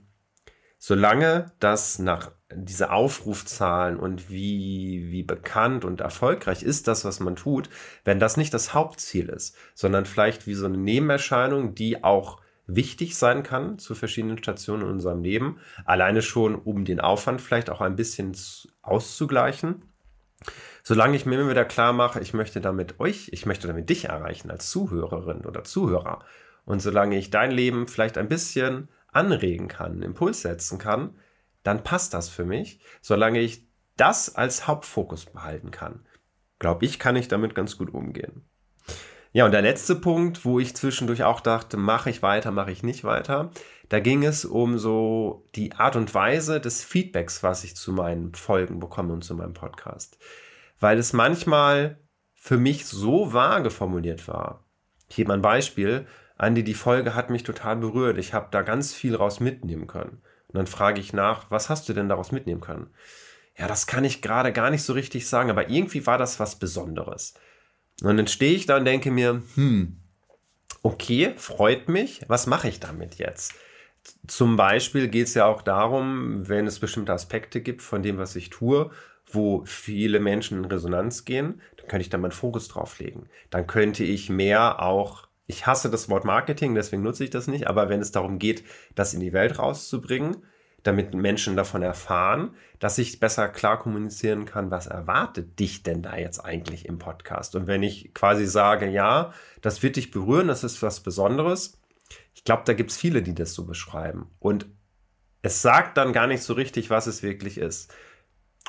solange 0.80 1.52
das 1.60 1.98
nach 1.98 2.32
diese 2.52 2.90
Aufrufzahlen 2.90 4.00
und 4.00 4.30
wie, 4.30 5.06
wie 5.10 5.22
bekannt 5.22 5.84
und 5.84 6.00
erfolgreich 6.00 6.64
ist 6.64 6.88
das, 6.88 7.04
was 7.04 7.20
man 7.20 7.36
tut, 7.36 7.68
wenn 8.04 8.18
das 8.18 8.36
nicht 8.36 8.52
das 8.52 8.74
Hauptziel 8.74 9.28
ist, 9.28 9.56
sondern 9.74 10.06
vielleicht 10.06 10.48
wie 10.48 10.54
so 10.54 10.66
eine 10.66 10.78
Nebenerscheinung, 10.78 11.74
die 11.74 12.02
auch 12.02 12.40
wichtig 12.66 13.16
sein 13.16 13.42
kann 13.42 13.78
zu 13.78 13.94
verschiedenen 13.94 14.38
Stationen 14.38 14.82
in 14.82 14.88
unserem 14.88 15.22
Leben, 15.22 15.60
alleine 15.84 16.22
schon, 16.22 16.54
um 16.54 16.84
den 16.84 17.00
Aufwand 17.00 17.40
vielleicht 17.40 17.68
auch 17.68 17.82
ein 17.82 17.94
bisschen 17.94 18.34
auszugleichen. 18.82 19.82
Solange 20.82 21.14
ich 21.14 21.26
mir 21.26 21.38
immer 21.38 21.50
wieder 21.50 21.66
klar 21.66 21.92
mache, 21.92 22.20
ich 22.20 22.32
möchte 22.32 22.60
damit 22.60 22.98
euch, 23.00 23.28
ich 23.32 23.44
möchte 23.44 23.68
damit 23.68 23.90
dich 23.90 24.06
erreichen 24.06 24.50
als 24.50 24.70
Zuhörerin 24.70 25.44
oder 25.44 25.62
Zuhörer. 25.62 26.24
Und 26.64 26.80
solange 26.80 27.18
ich 27.18 27.30
dein 27.30 27.50
Leben 27.50 27.86
vielleicht 27.86 28.16
ein 28.16 28.28
bisschen 28.28 28.88
anregen 29.12 29.68
kann, 29.68 29.92
einen 29.92 30.02
Impuls 30.02 30.42
setzen 30.42 30.78
kann, 30.78 31.16
dann 31.62 31.82
passt 31.82 32.14
das 32.14 32.28
für 32.28 32.44
mich, 32.44 32.80
solange 33.00 33.40
ich 33.40 33.66
das 33.96 34.34
als 34.34 34.66
Hauptfokus 34.66 35.26
behalten 35.26 35.70
kann. 35.70 36.06
Glaube 36.58 36.84
ich, 36.84 36.98
kann 36.98 37.16
ich 37.16 37.28
damit 37.28 37.54
ganz 37.54 37.76
gut 37.76 37.92
umgehen. 37.92 38.44
Ja, 39.32 39.44
und 39.44 39.52
der 39.52 39.62
letzte 39.62 39.94
Punkt, 39.94 40.44
wo 40.44 40.58
ich 40.58 40.74
zwischendurch 40.74 41.22
auch 41.22 41.40
dachte, 41.40 41.76
mache 41.76 42.10
ich 42.10 42.22
weiter, 42.22 42.50
mache 42.50 42.72
ich 42.72 42.82
nicht 42.82 43.04
weiter, 43.04 43.50
da 43.88 44.00
ging 44.00 44.24
es 44.24 44.44
um 44.44 44.78
so 44.78 45.48
die 45.54 45.72
Art 45.74 45.96
und 45.96 46.14
Weise 46.14 46.60
des 46.60 46.82
Feedbacks, 46.82 47.42
was 47.42 47.62
ich 47.62 47.76
zu 47.76 47.92
meinen 47.92 48.34
Folgen 48.34 48.80
bekomme 48.80 49.12
und 49.12 49.22
zu 49.22 49.34
meinem 49.34 49.54
Podcast. 49.54 50.18
Weil 50.80 50.98
es 50.98 51.12
manchmal 51.12 51.98
für 52.34 52.56
mich 52.56 52.86
so 52.86 53.32
vage 53.32 53.70
formuliert 53.70 54.26
war. 54.26 54.64
Ich 55.08 55.16
gebe 55.16 55.28
mal 55.28 55.34
ein 55.34 55.42
Beispiel. 55.42 56.06
Andi, 56.40 56.64
die 56.64 56.74
Folge 56.74 57.14
hat 57.14 57.28
mich 57.28 57.42
total 57.42 57.76
berührt. 57.76 58.16
Ich 58.16 58.32
habe 58.32 58.48
da 58.50 58.62
ganz 58.62 58.94
viel 58.94 59.14
raus 59.14 59.40
mitnehmen 59.40 59.86
können. 59.86 60.22
Und 60.48 60.56
dann 60.56 60.66
frage 60.66 60.98
ich 60.98 61.12
nach, 61.12 61.50
was 61.50 61.68
hast 61.68 61.86
du 61.88 61.92
denn 61.92 62.08
daraus 62.08 62.32
mitnehmen 62.32 62.62
können? 62.62 62.88
Ja, 63.58 63.68
das 63.68 63.86
kann 63.86 64.04
ich 64.04 64.22
gerade 64.22 64.50
gar 64.50 64.70
nicht 64.70 64.82
so 64.82 64.94
richtig 64.94 65.28
sagen, 65.28 65.50
aber 65.50 65.68
irgendwie 65.68 66.06
war 66.06 66.16
das 66.16 66.40
was 66.40 66.58
Besonderes. 66.58 67.34
Und 68.02 68.16
dann 68.16 68.26
stehe 68.26 68.54
ich 68.54 68.64
da 68.64 68.78
und 68.78 68.86
denke 68.86 69.10
mir, 69.10 69.42
hm, 69.54 70.00
okay, 70.82 71.34
freut 71.36 71.90
mich, 71.90 72.22
was 72.26 72.46
mache 72.46 72.68
ich 72.68 72.80
damit 72.80 73.16
jetzt? 73.16 73.52
Zum 74.26 74.56
Beispiel 74.56 75.08
geht 75.08 75.26
es 75.26 75.34
ja 75.34 75.44
auch 75.44 75.60
darum, 75.60 76.48
wenn 76.48 76.66
es 76.66 76.80
bestimmte 76.80 77.12
Aspekte 77.12 77.60
gibt 77.60 77.82
von 77.82 78.02
dem, 78.02 78.16
was 78.16 78.34
ich 78.34 78.48
tue, 78.48 78.90
wo 79.26 79.62
viele 79.66 80.20
Menschen 80.20 80.58
in 80.58 80.64
Resonanz 80.64 81.26
gehen, 81.26 81.60
dann 81.76 81.86
könnte 81.86 82.02
ich 82.02 82.08
da 82.08 82.16
meinen 82.16 82.32
Fokus 82.32 82.68
drauf 82.68 82.98
legen. 82.98 83.28
Dann 83.50 83.66
könnte 83.66 84.04
ich 84.04 84.30
mehr 84.30 84.82
auch 84.82 85.28
ich 85.50 85.66
hasse 85.66 85.90
das 85.90 86.08
Wort 86.08 86.24
Marketing, 86.24 86.76
deswegen 86.76 87.02
nutze 87.02 87.24
ich 87.24 87.30
das 87.30 87.48
nicht, 87.48 87.66
aber 87.66 87.88
wenn 87.88 88.00
es 88.00 88.12
darum 88.12 88.38
geht, 88.38 88.64
das 88.94 89.14
in 89.14 89.20
die 89.20 89.32
Welt 89.32 89.58
rauszubringen, 89.58 90.36
damit 90.84 91.12
Menschen 91.12 91.56
davon 91.56 91.82
erfahren, 91.82 92.54
dass 92.78 92.98
ich 92.98 93.18
besser 93.20 93.48
klar 93.48 93.78
kommunizieren 93.78 94.46
kann, 94.46 94.70
was 94.70 94.86
erwartet 94.86 95.58
dich 95.58 95.82
denn 95.82 96.02
da 96.02 96.16
jetzt 96.16 96.38
eigentlich 96.38 96.86
im 96.86 96.98
Podcast? 96.98 97.56
Und 97.56 97.66
wenn 97.66 97.82
ich 97.82 98.14
quasi 98.14 98.46
sage, 98.46 98.88
ja, 98.88 99.34
das 99.60 99.82
wird 99.82 99.96
dich 99.96 100.12
berühren, 100.12 100.48
das 100.48 100.64
ist 100.64 100.82
was 100.82 101.00
Besonderes, 101.00 101.80
ich 102.34 102.44
glaube, 102.44 102.62
da 102.64 102.72
gibt 102.72 102.92
es 102.92 102.96
viele, 102.96 103.20
die 103.20 103.34
das 103.34 103.52
so 103.52 103.66
beschreiben. 103.66 104.30
Und 104.38 104.66
es 105.42 105.60
sagt 105.62 105.96
dann 105.96 106.12
gar 106.12 106.28
nicht 106.28 106.42
so 106.42 106.54
richtig, 106.54 106.90
was 106.90 107.08
es 107.08 107.22
wirklich 107.22 107.58
ist. 107.58 107.92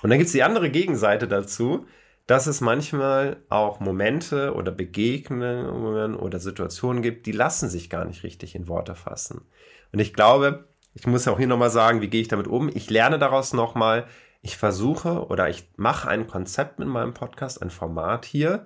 Und 0.01 0.09
dann 0.09 0.17
gibt 0.17 0.27
es 0.27 0.33
die 0.33 0.43
andere 0.43 0.71
Gegenseite 0.71 1.27
dazu, 1.27 1.85
dass 2.31 2.47
es 2.47 2.61
manchmal 2.61 3.43
auch 3.49 3.81
Momente 3.81 4.53
oder 4.53 4.71
Begegnungen 4.71 6.15
oder 6.15 6.39
Situationen 6.39 7.01
gibt, 7.01 7.25
die 7.25 7.33
lassen 7.33 7.67
sich 7.67 7.89
gar 7.89 8.05
nicht 8.05 8.23
richtig 8.23 8.55
in 8.55 8.69
Worte 8.69 8.95
fassen. 8.95 9.41
Und 9.91 9.99
ich 9.99 10.13
glaube, 10.13 10.69
ich 10.93 11.05
muss 11.07 11.27
auch 11.27 11.37
hier 11.37 11.47
nochmal 11.47 11.69
sagen, 11.69 11.99
wie 11.99 12.07
gehe 12.07 12.21
ich 12.21 12.29
damit 12.29 12.47
um? 12.47 12.69
Ich 12.73 12.89
lerne 12.89 13.19
daraus 13.19 13.51
nochmal, 13.51 14.07
ich 14.41 14.55
versuche 14.55 15.27
oder 15.27 15.49
ich 15.49 15.69
mache 15.75 16.07
ein 16.07 16.25
Konzept 16.25 16.79
mit 16.79 16.87
meinem 16.87 17.13
Podcast, 17.13 17.61
ein 17.61 17.69
Format 17.69 18.23
hier, 18.23 18.65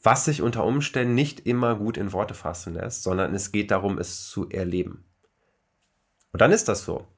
was 0.00 0.24
sich 0.24 0.40
unter 0.40 0.64
Umständen 0.64 1.16
nicht 1.16 1.40
immer 1.40 1.74
gut 1.74 1.96
in 1.96 2.12
Worte 2.12 2.34
fassen 2.34 2.74
lässt, 2.74 3.02
sondern 3.02 3.34
es 3.34 3.50
geht 3.50 3.72
darum, 3.72 3.98
es 3.98 4.28
zu 4.28 4.48
erleben. 4.50 5.04
Und 6.32 6.40
dann 6.40 6.52
ist 6.52 6.68
das 6.68 6.84
so. 6.84 7.08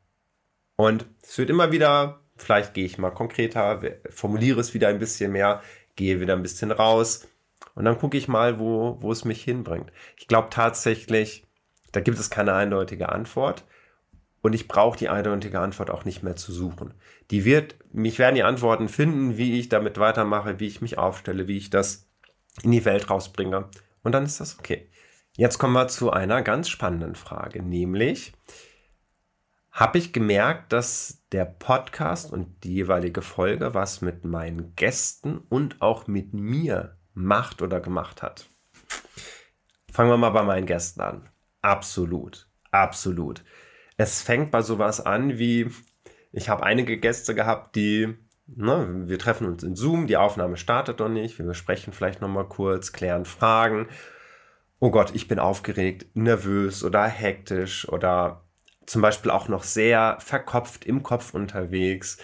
Und 0.76 1.04
es 1.22 1.36
wird 1.36 1.50
immer 1.50 1.70
wieder 1.70 2.19
vielleicht 2.42 2.74
gehe 2.74 2.84
ich 2.84 2.98
mal 2.98 3.10
konkreter, 3.10 3.80
formuliere 4.10 4.60
es 4.60 4.74
wieder 4.74 4.88
ein 4.88 4.98
bisschen 4.98 5.32
mehr, 5.32 5.62
gehe 5.96 6.20
wieder 6.20 6.34
ein 6.34 6.42
bisschen 6.42 6.70
raus 6.72 7.28
und 7.74 7.84
dann 7.84 7.98
gucke 7.98 8.16
ich 8.16 8.28
mal, 8.28 8.58
wo, 8.58 8.98
wo 9.00 9.12
es 9.12 9.24
mich 9.24 9.42
hinbringt. 9.42 9.92
Ich 10.16 10.28
glaube 10.28 10.48
tatsächlich, 10.50 11.44
da 11.92 12.00
gibt 12.00 12.18
es 12.18 12.30
keine 12.30 12.54
eindeutige 12.54 13.10
Antwort 13.10 13.64
und 14.42 14.54
ich 14.54 14.68
brauche 14.68 14.98
die 14.98 15.08
eindeutige 15.08 15.60
Antwort 15.60 15.90
auch 15.90 16.04
nicht 16.04 16.22
mehr 16.22 16.36
zu 16.36 16.52
suchen. 16.52 16.94
Die 17.30 17.44
wird, 17.44 17.76
mich 17.92 18.18
werden 18.18 18.34
die 18.34 18.42
Antworten 18.42 18.88
finden, 18.88 19.36
wie 19.36 19.58
ich 19.58 19.68
damit 19.68 19.98
weitermache, 19.98 20.60
wie 20.60 20.66
ich 20.66 20.80
mich 20.80 20.98
aufstelle, 20.98 21.48
wie 21.48 21.58
ich 21.58 21.70
das 21.70 22.08
in 22.62 22.70
die 22.70 22.84
Welt 22.84 23.10
rausbringe 23.10 23.68
und 24.02 24.12
dann 24.12 24.24
ist 24.24 24.40
das 24.40 24.58
okay. 24.58 24.88
Jetzt 25.36 25.58
kommen 25.58 25.74
wir 25.74 25.88
zu 25.88 26.10
einer 26.10 26.42
ganz 26.42 26.68
spannenden 26.68 27.14
Frage, 27.14 27.62
nämlich, 27.62 28.32
habe 29.72 29.98
ich 29.98 30.12
gemerkt, 30.12 30.72
dass 30.72 31.24
der 31.32 31.44
Podcast 31.44 32.32
und 32.32 32.64
die 32.64 32.74
jeweilige 32.74 33.22
Folge 33.22 33.74
was 33.74 34.00
mit 34.00 34.24
meinen 34.24 34.74
Gästen 34.74 35.38
und 35.48 35.80
auch 35.80 36.06
mit 36.06 36.34
mir 36.34 36.96
macht 37.14 37.62
oder 37.62 37.80
gemacht 37.80 38.22
hat. 38.22 38.48
Fangen 39.92 40.10
wir 40.10 40.16
mal 40.16 40.30
bei 40.30 40.42
meinen 40.42 40.66
Gästen 40.66 41.00
an. 41.00 41.28
Absolut, 41.62 42.48
absolut. 42.70 43.44
Es 43.96 44.22
fängt 44.22 44.50
bei 44.50 44.62
sowas 44.62 45.04
an 45.04 45.38
wie, 45.38 45.70
ich 46.32 46.48
habe 46.48 46.64
einige 46.64 46.98
Gäste 46.98 47.34
gehabt, 47.34 47.76
die, 47.76 48.16
ne, 48.46 49.02
wir 49.06 49.18
treffen 49.18 49.46
uns 49.46 49.62
in 49.62 49.76
Zoom, 49.76 50.06
die 50.06 50.16
Aufnahme 50.16 50.56
startet 50.56 50.98
noch 50.98 51.08
nicht, 51.08 51.38
wir 51.38 51.46
besprechen 51.46 51.92
vielleicht 51.92 52.20
noch 52.20 52.28
mal 52.28 52.48
kurz, 52.48 52.92
klären 52.92 53.24
Fragen. 53.24 53.88
Oh 54.78 54.90
Gott, 54.90 55.14
ich 55.14 55.28
bin 55.28 55.38
aufgeregt, 55.38 56.06
nervös 56.14 56.82
oder 56.82 57.06
hektisch 57.06 57.88
oder 57.88 58.44
zum 58.90 59.02
Beispiel 59.02 59.30
auch 59.30 59.46
noch 59.46 59.62
sehr 59.62 60.16
verkopft 60.18 60.84
im 60.84 61.04
Kopf 61.04 61.32
unterwegs. 61.32 62.18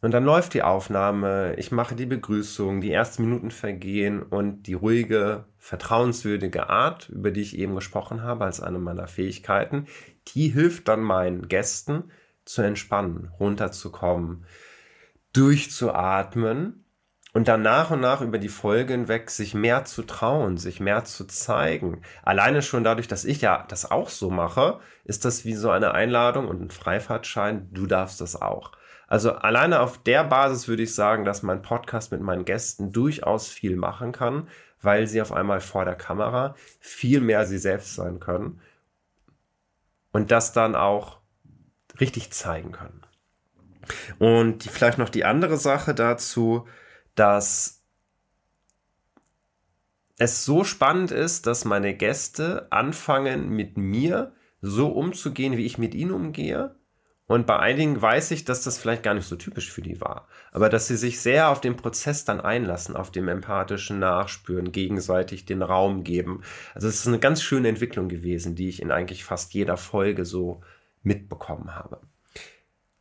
Und 0.00 0.12
dann 0.12 0.24
läuft 0.24 0.54
die 0.54 0.64
Aufnahme, 0.64 1.54
ich 1.58 1.70
mache 1.70 1.94
die 1.94 2.06
Begrüßung, 2.06 2.80
die 2.80 2.90
ersten 2.90 3.22
Minuten 3.22 3.52
vergehen 3.52 4.20
und 4.20 4.64
die 4.64 4.74
ruhige, 4.74 5.44
vertrauenswürdige 5.58 6.68
Art, 6.68 7.08
über 7.10 7.30
die 7.30 7.42
ich 7.42 7.56
eben 7.56 7.76
gesprochen 7.76 8.24
habe, 8.24 8.46
als 8.46 8.60
eine 8.60 8.80
meiner 8.80 9.06
Fähigkeiten, 9.06 9.86
die 10.26 10.48
hilft 10.48 10.88
dann 10.88 11.02
meinen 11.02 11.46
Gästen 11.46 12.10
zu 12.44 12.62
entspannen, 12.62 13.30
runterzukommen, 13.38 14.46
durchzuatmen 15.32 16.84
und 17.32 17.48
dann 17.48 17.62
nach 17.62 17.90
und 17.90 18.00
nach 18.00 18.20
über 18.20 18.38
die 18.38 18.48
Folge 18.48 18.92
hinweg 18.92 19.30
sich 19.30 19.54
mehr 19.54 19.84
zu 19.84 20.02
trauen, 20.02 20.56
sich 20.56 20.80
mehr 20.80 21.04
zu 21.04 21.24
zeigen. 21.26 22.02
Alleine 22.22 22.62
schon 22.62 22.84
dadurch, 22.84 23.08
dass 23.08 23.24
ich 23.24 23.40
ja 23.40 23.64
das 23.68 23.90
auch 23.90 24.08
so 24.08 24.30
mache, 24.30 24.80
ist 25.04 25.24
das 25.24 25.44
wie 25.44 25.54
so 25.54 25.70
eine 25.70 25.92
Einladung 25.92 26.48
und 26.48 26.60
ein 26.60 26.70
Freifahrtschein, 26.70 27.68
du 27.72 27.86
darfst 27.86 28.20
das 28.20 28.40
auch. 28.40 28.72
Also 29.06 29.32
alleine 29.32 29.80
auf 29.80 29.98
der 30.02 30.24
Basis 30.24 30.68
würde 30.68 30.84
ich 30.84 30.94
sagen, 30.94 31.24
dass 31.24 31.42
mein 31.42 31.62
Podcast 31.62 32.12
mit 32.12 32.20
meinen 32.20 32.44
Gästen 32.44 32.92
durchaus 32.92 33.48
viel 33.48 33.76
machen 33.76 34.12
kann, 34.12 34.48
weil 34.80 35.06
sie 35.06 35.20
auf 35.20 35.32
einmal 35.32 35.60
vor 35.60 35.84
der 35.84 35.96
Kamera 35.96 36.54
viel 36.78 37.20
mehr 37.20 37.44
sie 37.46 37.58
selbst 37.58 37.94
sein 37.94 38.20
können 38.20 38.60
und 40.12 40.30
das 40.30 40.52
dann 40.52 40.74
auch 40.74 41.18
richtig 42.00 42.32
zeigen 42.32 42.72
können. 42.72 43.02
Und 44.18 44.64
vielleicht 44.64 44.98
noch 44.98 45.08
die 45.08 45.24
andere 45.24 45.56
Sache 45.56 45.94
dazu, 45.94 46.66
dass 47.14 47.82
es 50.18 50.44
so 50.44 50.64
spannend 50.64 51.10
ist, 51.10 51.46
dass 51.46 51.64
meine 51.64 51.94
Gäste 51.94 52.66
anfangen 52.70 53.48
mit 53.48 53.76
mir 53.76 54.32
so 54.60 54.88
umzugehen, 54.88 55.56
wie 55.56 55.64
ich 55.64 55.78
mit 55.78 55.94
ihnen 55.94 56.10
umgehe 56.10 56.76
und 57.30 57.46
bei 57.46 57.60
einigen 57.60 58.02
weiß 58.02 58.32
ich, 58.32 58.44
dass 58.44 58.64
das 58.64 58.76
vielleicht 58.76 59.04
gar 59.04 59.14
nicht 59.14 59.28
so 59.28 59.36
typisch 59.36 59.70
für 59.70 59.82
die 59.82 60.00
war. 60.00 60.26
Aber 60.50 60.68
dass 60.68 60.88
sie 60.88 60.96
sich 60.96 61.20
sehr 61.20 61.48
auf 61.50 61.60
den 61.60 61.76
Prozess 61.76 62.24
dann 62.24 62.40
einlassen, 62.40 62.96
auf 62.96 63.12
dem 63.12 63.28
empathischen 63.28 64.00
Nachspüren, 64.00 64.72
gegenseitig 64.72 65.44
den 65.44 65.62
Raum 65.62 66.02
geben. 66.02 66.42
Also 66.74 66.88
es 66.88 66.96
ist 66.96 67.06
eine 67.06 67.20
ganz 67.20 67.40
schöne 67.40 67.68
Entwicklung 67.68 68.08
gewesen, 68.08 68.56
die 68.56 68.68
ich 68.68 68.82
in 68.82 68.90
eigentlich 68.90 69.22
fast 69.22 69.54
jeder 69.54 69.76
Folge 69.76 70.24
so 70.24 70.62
mitbekommen 71.04 71.76
habe. 71.76 72.00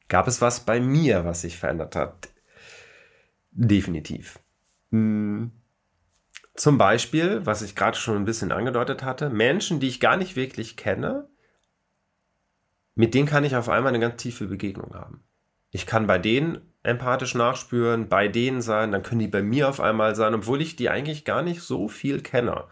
Gab 0.10 0.28
es 0.28 0.42
was 0.42 0.60
bei 0.60 0.80
mir, 0.80 1.26
was 1.26 1.42
sich 1.42 1.58
verändert 1.58 1.96
hat? 1.96 2.30
Definitiv. 3.52 4.40
Hm. 4.92 5.52
Zum 6.56 6.78
Beispiel, 6.78 7.46
was 7.46 7.62
ich 7.62 7.76
gerade 7.76 7.98
schon 7.98 8.18
ein 8.18 8.26
bisschen 8.26 8.52
angedeutet 8.52 9.04
hatte, 9.04 9.30
Menschen, 9.30 9.80
die 9.80 9.88
ich 9.88 10.00
gar 10.00 10.18
nicht 10.18 10.36
wirklich 10.36 10.76
kenne, 10.76 11.30
mit 12.96 13.14
denen 13.14 13.28
kann 13.28 13.46
ich 13.46 13.56
auf 13.56 13.70
einmal 13.70 13.94
eine 13.94 14.02
ganz 14.02 14.22
tiefe 14.22 14.48
Begegnung 14.48 14.94
haben. 14.94 15.24
Ich 15.72 15.86
kann 15.86 16.06
bei 16.06 16.20
denen 16.20 16.74
empathisch 16.84 17.36
nachspüren, 17.36 18.10
bei 18.10 18.28
denen 18.28 18.62
sein, 18.62 18.92
dann 18.92 19.04
können 19.04 19.20
die 19.20 19.28
bei 19.28 19.42
mir 19.42 19.70
auf 19.70 19.80
einmal 19.80 20.16
sein, 20.16 20.34
obwohl 20.34 20.62
ich 20.62 20.76
die 20.76 20.90
eigentlich 20.90 21.26
gar 21.26 21.42
nicht 21.42 21.62
so 21.62 21.88
viel 21.88 22.22
kenne. 22.22 22.66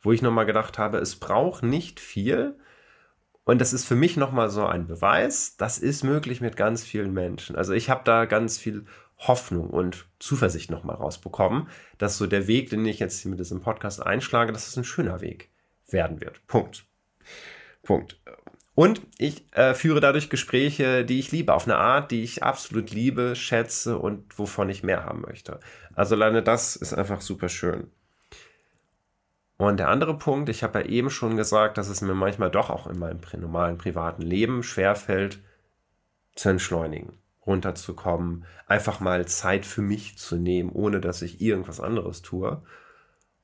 Wo 0.00 0.12
ich 0.12 0.22
nochmal 0.22 0.46
gedacht 0.46 0.78
habe, 0.78 0.98
es 0.98 1.16
braucht 1.16 1.62
nicht 1.62 2.00
viel. 2.00 2.58
Und 3.44 3.60
das 3.60 3.72
ist 3.72 3.84
für 3.84 3.94
mich 3.94 4.16
nochmal 4.16 4.48
so 4.48 4.64
ein 4.64 4.86
Beweis, 4.86 5.56
das 5.58 5.78
ist 5.78 6.02
möglich 6.02 6.40
mit 6.40 6.56
ganz 6.56 6.82
vielen 6.82 7.12
Menschen. 7.12 7.56
Also 7.56 7.74
ich 7.74 7.90
habe 7.90 8.02
da 8.04 8.24
ganz 8.24 8.56
viel 8.56 8.86
Hoffnung 9.18 9.70
und 9.70 10.06
Zuversicht 10.18 10.70
nochmal 10.70 10.96
rausbekommen, 10.96 11.68
dass 11.98 12.18
so 12.18 12.26
der 12.26 12.46
Weg, 12.46 12.70
den 12.70 12.84
ich 12.84 12.98
jetzt 12.98 13.24
mit 13.26 13.38
diesem 13.38 13.60
Podcast 13.60 14.04
einschlage, 14.04 14.52
dass 14.52 14.68
es 14.68 14.76
ein 14.76 14.84
schöner 14.84 15.20
Weg 15.20 15.50
werden 15.88 16.20
wird. 16.20 16.46
Punkt. 16.46 16.84
Punkt. 17.82 18.18
Und 18.74 19.02
ich 19.18 19.44
äh, 19.54 19.74
führe 19.74 20.00
dadurch 20.00 20.30
Gespräche, 20.30 21.04
die 21.04 21.20
ich 21.20 21.30
liebe, 21.30 21.54
auf 21.54 21.66
eine 21.66 21.76
Art, 21.76 22.10
die 22.10 22.24
ich 22.24 22.42
absolut 22.42 22.90
liebe, 22.90 23.36
schätze 23.36 23.98
und 23.98 24.36
wovon 24.36 24.68
ich 24.68 24.82
mehr 24.82 25.04
haben 25.04 25.20
möchte. 25.20 25.60
Also 25.94 26.16
alleine 26.16 26.42
das 26.42 26.74
ist 26.74 26.92
einfach 26.92 27.20
super 27.20 27.48
schön. 27.48 27.90
Und 29.56 29.78
der 29.78 29.88
andere 29.88 30.18
Punkt, 30.18 30.48
ich 30.48 30.64
habe 30.64 30.80
ja 30.80 30.86
eben 30.86 31.10
schon 31.10 31.36
gesagt, 31.36 31.78
dass 31.78 31.88
es 31.88 32.00
mir 32.00 32.14
manchmal 32.14 32.50
doch 32.50 32.70
auch 32.70 32.88
in 32.88 32.98
meinem 32.98 33.20
normalen 33.38 33.78
privaten 33.78 34.22
Leben 34.22 34.64
schwerfällt, 34.64 35.40
zu 36.34 36.48
entschleunigen, 36.48 37.16
runterzukommen, 37.46 38.44
einfach 38.66 39.00
mal 39.00 39.26
Zeit 39.26 39.66
für 39.66 39.82
mich 39.82 40.18
zu 40.18 40.36
nehmen, 40.36 40.70
ohne 40.70 41.00
dass 41.00 41.22
ich 41.22 41.40
irgendwas 41.40 41.80
anderes 41.80 42.22
tue. 42.22 42.62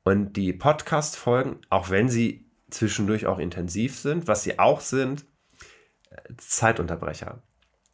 Und 0.03 0.35
die 0.35 0.53
Podcast-Folgen, 0.53 1.61
auch 1.69 1.91
wenn 1.91 2.09
sie 2.09 2.51
zwischendurch 2.71 3.27
auch 3.27 3.39
intensiv 3.39 3.99
sind, 3.99 4.29
was 4.29 4.43
sie 4.43 4.59
auch 4.59 4.81
sind, 4.81 5.25
Zeitunterbrecher. 6.37 7.43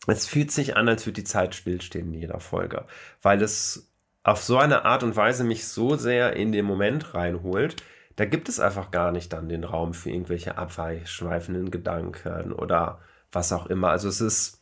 Es 0.06 0.26
fühlt 0.26 0.52
sich 0.52 0.76
an, 0.76 0.88
als 0.88 1.04
würde 1.06 1.20
die 1.20 1.24
Zeit 1.24 1.54
stillstehen 1.54 2.12
in 2.12 2.20
jeder 2.20 2.40
Folge, 2.40 2.86
weil 3.22 3.42
es 3.42 3.92
auf 4.22 4.42
so 4.42 4.58
eine 4.58 4.84
Art 4.84 5.02
und 5.02 5.16
Weise 5.16 5.44
mich 5.44 5.66
so 5.66 5.96
sehr 5.96 6.34
in 6.34 6.52
den 6.52 6.64
Moment 6.64 7.14
reinholt, 7.14 7.76
da 8.16 8.24
gibt 8.24 8.48
es 8.48 8.60
einfach 8.60 8.90
gar 8.90 9.12
nicht 9.12 9.32
dann 9.32 9.48
den 9.48 9.64
Raum 9.64 9.94
für 9.94 10.10
irgendwelche 10.10 10.56
abweichschweifenden 10.56 11.70
Gedanken 11.70 12.52
oder 12.52 13.00
was 13.30 13.52
auch 13.52 13.66
immer. 13.66 13.90
Also 13.90 14.08
es 14.08 14.20
ist, 14.20 14.55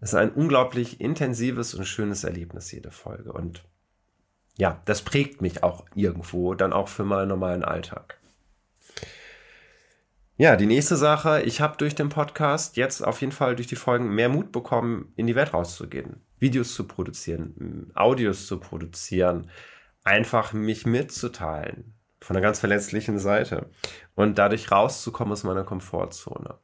es 0.00 0.10
ist 0.10 0.14
ein 0.14 0.32
unglaublich 0.32 1.00
intensives 1.00 1.74
und 1.74 1.84
schönes 1.84 2.24
Erlebnis, 2.24 2.70
jede 2.70 2.90
Folge. 2.90 3.32
Und 3.32 3.64
ja, 4.56 4.80
das 4.84 5.02
prägt 5.02 5.40
mich 5.40 5.62
auch 5.62 5.84
irgendwo, 5.94 6.54
dann 6.54 6.72
auch 6.72 6.88
für 6.88 7.04
meinen 7.04 7.28
normalen 7.28 7.64
Alltag. 7.64 8.18
Ja, 10.36 10.54
die 10.54 10.66
nächste 10.66 10.96
Sache, 10.96 11.42
ich 11.42 11.60
habe 11.60 11.76
durch 11.78 11.96
den 11.96 12.10
Podcast 12.10 12.76
jetzt 12.76 13.02
auf 13.02 13.20
jeden 13.20 13.32
Fall 13.32 13.56
durch 13.56 13.66
die 13.66 13.74
Folgen 13.74 14.14
mehr 14.14 14.28
Mut 14.28 14.52
bekommen, 14.52 15.12
in 15.16 15.26
die 15.26 15.34
Welt 15.34 15.52
rauszugehen, 15.52 16.20
Videos 16.38 16.74
zu 16.74 16.86
produzieren, 16.86 17.90
Audios 17.94 18.46
zu 18.46 18.60
produzieren, 18.60 19.50
einfach 20.04 20.52
mich 20.52 20.86
mitzuteilen 20.86 21.94
von 22.20 22.36
einer 22.36 22.42
ganz 22.42 22.60
verletzlichen 22.60 23.18
Seite 23.18 23.68
und 24.14 24.38
dadurch 24.38 24.70
rauszukommen 24.70 25.32
aus 25.32 25.42
meiner 25.42 25.64
Komfortzone. 25.64 26.56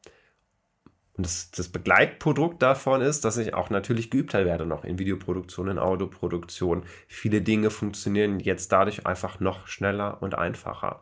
Und 1.16 1.27
das, 1.27 1.50
das 1.53 1.68
Begleitprodukt 1.68 2.61
davon 2.61 3.00
ist, 3.00 3.24
dass 3.24 3.37
ich 3.37 3.55
auch 3.55 3.70
natürlich 3.70 4.11
geübter 4.11 4.44
werde 4.44 4.66
noch 4.66 4.85
in 4.85 4.98
Videoproduktion, 4.98 5.68
in 5.68 5.79
Audioproduktion. 5.79 6.85
Viele 7.07 7.40
Dinge 7.40 7.70
funktionieren 7.70 8.40
jetzt 8.40 8.72
dadurch 8.72 9.07
einfach 9.07 9.38
noch 9.38 9.68
schneller 9.68 10.20
und 10.22 10.35
einfacher 10.35 11.00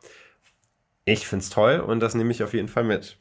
ich 1.04 1.26
finde 1.26 1.42
es 1.42 1.50
toll 1.50 1.80
und 1.80 2.00
das 2.00 2.14
nehme 2.14 2.30
ich 2.30 2.42
auf 2.42 2.54
jeden 2.54 2.68
Fall 2.68 2.84
mit. 2.84 3.18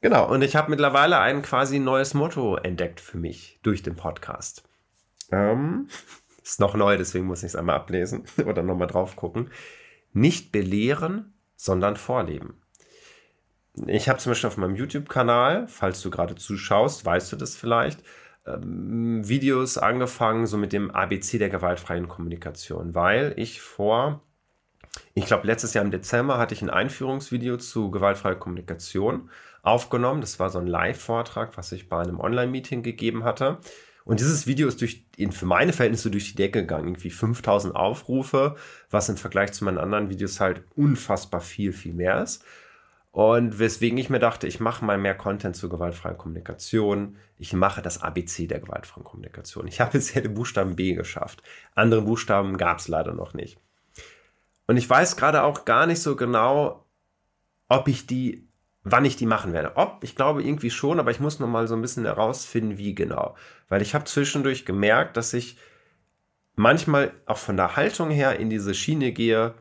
Genau, 0.00 0.28
und 0.30 0.42
ich 0.42 0.56
habe 0.56 0.70
mittlerweile 0.70 1.18
ein 1.18 1.42
quasi 1.42 1.78
neues 1.78 2.14
Motto 2.14 2.56
entdeckt 2.56 3.00
für 3.00 3.18
mich 3.18 3.58
durch 3.62 3.82
den 3.82 3.96
Podcast. 3.96 4.62
Ähm, 5.32 5.88
ist 6.42 6.60
noch 6.60 6.74
neu, 6.74 6.96
deswegen 6.96 7.26
muss 7.26 7.42
ich 7.42 7.48
es 7.48 7.56
einmal 7.56 7.76
ablesen 7.76 8.24
oder 8.46 8.62
nochmal 8.62 8.88
drauf 8.88 9.16
gucken. 9.16 9.50
Nicht 10.12 10.52
belehren, 10.52 11.34
sondern 11.56 11.96
vorleben. 11.96 12.60
Ich 13.86 14.08
habe 14.08 14.18
zum 14.18 14.30
Beispiel 14.30 14.48
auf 14.48 14.56
meinem 14.56 14.76
YouTube-Kanal, 14.76 15.68
falls 15.68 16.00
du 16.02 16.10
gerade 16.10 16.34
zuschaust, 16.34 17.04
weißt 17.04 17.32
du 17.32 17.36
das 17.36 17.56
vielleicht, 17.56 18.02
ähm, 18.46 19.28
Videos 19.28 19.76
angefangen, 19.76 20.46
so 20.46 20.56
mit 20.56 20.72
dem 20.72 20.90
ABC 20.90 21.38
der 21.38 21.50
gewaltfreien 21.50 22.08
Kommunikation, 22.08 22.94
weil 22.94 23.34
ich 23.36 23.60
vor 23.60 24.22
ich 25.14 25.26
glaube, 25.26 25.46
letztes 25.46 25.74
Jahr 25.74 25.84
im 25.84 25.90
Dezember 25.90 26.38
hatte 26.38 26.54
ich 26.54 26.62
ein 26.62 26.70
Einführungsvideo 26.70 27.56
zu 27.56 27.90
gewaltfreier 27.90 28.36
Kommunikation 28.36 29.30
aufgenommen. 29.62 30.20
Das 30.20 30.38
war 30.38 30.50
so 30.50 30.58
ein 30.58 30.66
Live-Vortrag, 30.66 31.56
was 31.56 31.72
ich 31.72 31.88
bei 31.88 32.00
einem 32.00 32.20
Online-Meeting 32.20 32.82
gegeben 32.82 33.24
hatte. 33.24 33.58
Und 34.04 34.20
dieses 34.20 34.46
Video 34.46 34.68
ist 34.68 34.80
durch, 34.80 35.04
für 35.30 35.46
meine 35.46 35.72
Verhältnisse 35.72 36.10
durch 36.10 36.30
die 36.30 36.36
Decke 36.36 36.60
gegangen. 36.60 36.88
Irgendwie 36.88 37.10
5000 37.10 37.74
Aufrufe, 37.74 38.56
was 38.90 39.08
im 39.08 39.16
Vergleich 39.16 39.52
zu 39.52 39.64
meinen 39.64 39.78
anderen 39.78 40.10
Videos 40.10 40.38
halt 40.38 40.62
unfassbar 40.76 41.40
viel, 41.40 41.72
viel 41.72 41.92
mehr 41.92 42.22
ist. 42.22 42.44
Und 43.16 43.58
weswegen 43.58 43.96
ich 43.96 44.10
mir 44.10 44.18
dachte, 44.18 44.46
ich 44.46 44.60
mache 44.60 44.84
mal 44.84 44.98
mehr 44.98 45.14
Content 45.14 45.56
zur 45.56 45.70
gewaltfreier 45.70 46.12
Kommunikation. 46.12 47.16
Ich 47.38 47.54
mache 47.54 47.80
das 47.80 48.02
ABC 48.02 48.46
der 48.46 48.60
gewaltfreien 48.60 49.04
Kommunikation. 49.04 49.66
Ich 49.66 49.80
habe 49.80 49.92
bisher 49.92 50.20
den 50.20 50.34
Buchstaben 50.34 50.76
B 50.76 50.92
geschafft. 50.92 51.42
Andere 51.74 52.02
Buchstaben 52.02 52.58
gab 52.58 52.78
es 52.78 52.88
leider 52.88 53.14
noch 53.14 53.32
nicht. 53.32 53.58
Und 54.66 54.76
ich 54.76 54.90
weiß 54.90 55.16
gerade 55.16 55.44
auch 55.44 55.64
gar 55.64 55.86
nicht 55.86 56.02
so 56.02 56.14
genau, 56.14 56.84
ob 57.70 57.88
ich 57.88 58.06
die, 58.06 58.50
wann 58.82 59.06
ich 59.06 59.16
die 59.16 59.24
machen 59.24 59.54
werde. 59.54 59.78
Ob, 59.78 60.04
ich 60.04 60.14
glaube 60.14 60.42
irgendwie 60.42 60.68
schon, 60.68 61.00
aber 61.00 61.10
ich 61.10 61.18
muss 61.18 61.40
noch 61.40 61.48
mal 61.48 61.66
so 61.68 61.74
ein 61.74 61.80
bisschen 61.80 62.04
herausfinden, 62.04 62.76
wie 62.76 62.94
genau. 62.94 63.34
Weil 63.70 63.80
ich 63.80 63.94
habe 63.94 64.04
zwischendurch 64.04 64.66
gemerkt, 64.66 65.16
dass 65.16 65.32
ich 65.32 65.56
manchmal 66.54 67.14
auch 67.24 67.38
von 67.38 67.56
der 67.56 67.76
Haltung 67.76 68.10
her 68.10 68.38
in 68.38 68.50
diese 68.50 68.74
Schiene 68.74 69.12
gehe, 69.12 69.54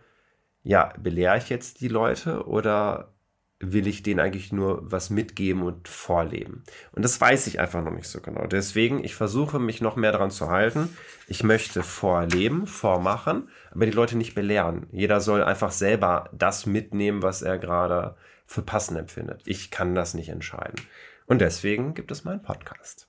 ja, 0.64 0.92
belehre 1.00 1.38
ich 1.38 1.48
jetzt 1.48 1.80
die 1.80 1.88
Leute 1.88 2.46
oder 2.48 3.15
will 3.60 3.88
ich 3.88 4.04
denen 4.04 4.20
eigentlich 4.20 4.52
nur 4.52 4.92
was 4.92 5.10
mitgeben 5.10 5.64
und 5.64 5.88
vorleben? 5.88 6.64
Und 6.92 7.04
das 7.04 7.20
weiß 7.20 7.48
ich 7.48 7.60
einfach 7.60 7.84
noch 7.84 7.94
nicht 7.94 8.08
so 8.08 8.20
genau. 8.20 8.48
Deswegen, 8.48 9.04
ich 9.04 9.16
versuche 9.16 9.60
mich 9.60 9.82
noch 9.82 9.96
mehr 9.96 10.12
daran 10.12 10.32
zu 10.32 10.50
halten. 10.50 10.96
Ich 11.28 11.44
möchte 11.44 11.82
vorleben, 11.84 12.68
vormachen, 12.68 13.50
aber 13.72 13.86
die 13.86 13.92
Leute 13.92 14.18
nicht 14.18 14.36
belehren. 14.36 14.88
Jeder 14.92 15.22
soll 15.22 15.44
einfach 15.44 15.72
selber 15.72 16.30
das 16.34 16.66
mitnehmen, 16.66 17.22
was 17.22 17.42
er 17.42 17.58
gerade 17.58 18.16
für 18.46 18.62
passend 18.62 19.00
empfindet. 19.00 19.42
Ich 19.46 19.72
kann 19.72 19.96
das 19.96 20.14
nicht 20.14 20.30
entscheiden. 20.30 20.82
Und 21.26 21.40
deswegen 21.40 21.94
gibt 21.94 22.12
es 22.12 22.24
meinen 22.24 22.42
Podcast. 22.42 23.08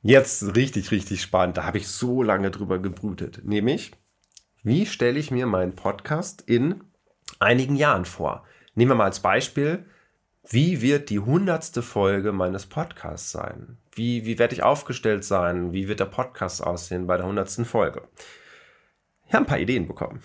Jetzt 0.00 0.56
richtig, 0.56 0.90
richtig 0.90 1.22
spannend. 1.22 1.56
Da 1.56 1.64
habe 1.64 1.78
ich 1.78 1.88
so 1.88 2.22
lange 2.22 2.50
drüber 2.50 2.78
gebrütet. 2.78 3.42
Nämlich, 3.44 3.92
wie 4.62 4.86
stelle 4.86 5.18
ich 5.18 5.30
mir 5.30 5.46
meinen 5.46 5.74
Podcast 5.74 6.42
in 6.42 6.82
einigen 7.38 7.76
Jahren 7.76 8.04
vor? 8.04 8.44
Nehmen 8.74 8.92
wir 8.92 8.94
mal 8.94 9.04
als 9.04 9.20
Beispiel, 9.20 9.84
wie 10.48 10.80
wird 10.80 11.10
die 11.10 11.20
hundertste 11.20 11.82
Folge 11.82 12.32
meines 12.32 12.66
Podcasts 12.66 13.30
sein? 13.30 13.78
Wie, 13.94 14.24
wie 14.24 14.38
werde 14.38 14.54
ich 14.54 14.62
aufgestellt 14.62 15.24
sein? 15.24 15.72
Wie 15.72 15.88
wird 15.88 16.00
der 16.00 16.06
Podcast 16.06 16.64
aussehen 16.64 17.06
bei 17.06 17.16
der 17.16 17.26
hundertsten 17.26 17.64
Folge? 17.64 18.02
Ich 19.26 19.34
habe 19.34 19.44
ein 19.44 19.48
paar 19.48 19.58
Ideen 19.58 19.86
bekommen. 19.86 20.22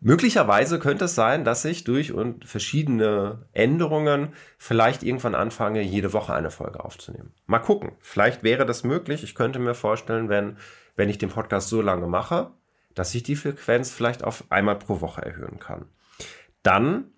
Möglicherweise 0.00 0.78
könnte 0.78 1.06
es 1.06 1.14
sein, 1.14 1.44
dass 1.44 1.64
ich 1.64 1.84
durch 1.84 2.12
und 2.12 2.44
verschiedene 2.44 3.46
Änderungen 3.52 4.34
vielleicht 4.58 5.02
irgendwann 5.02 5.34
anfange, 5.34 5.80
jede 5.82 6.12
Woche 6.12 6.34
eine 6.34 6.50
Folge 6.50 6.84
aufzunehmen. 6.84 7.32
Mal 7.46 7.60
gucken. 7.60 7.92
Vielleicht 8.00 8.42
wäre 8.42 8.66
das 8.66 8.84
möglich. 8.84 9.24
Ich 9.24 9.34
könnte 9.34 9.58
mir 9.58 9.74
vorstellen, 9.74 10.28
wenn, 10.28 10.58
wenn 10.94 11.08
ich 11.08 11.18
den 11.18 11.30
Podcast 11.30 11.70
so 11.70 11.80
lange 11.80 12.06
mache, 12.06 12.50
dass 12.94 13.14
ich 13.14 13.22
die 13.22 13.34
Frequenz 13.34 13.90
vielleicht 13.90 14.24
auf 14.24 14.44
einmal 14.50 14.78
pro 14.78 15.00
Woche 15.00 15.22
erhöhen 15.22 15.58
kann. 15.58 15.86
Dann, 16.62 17.13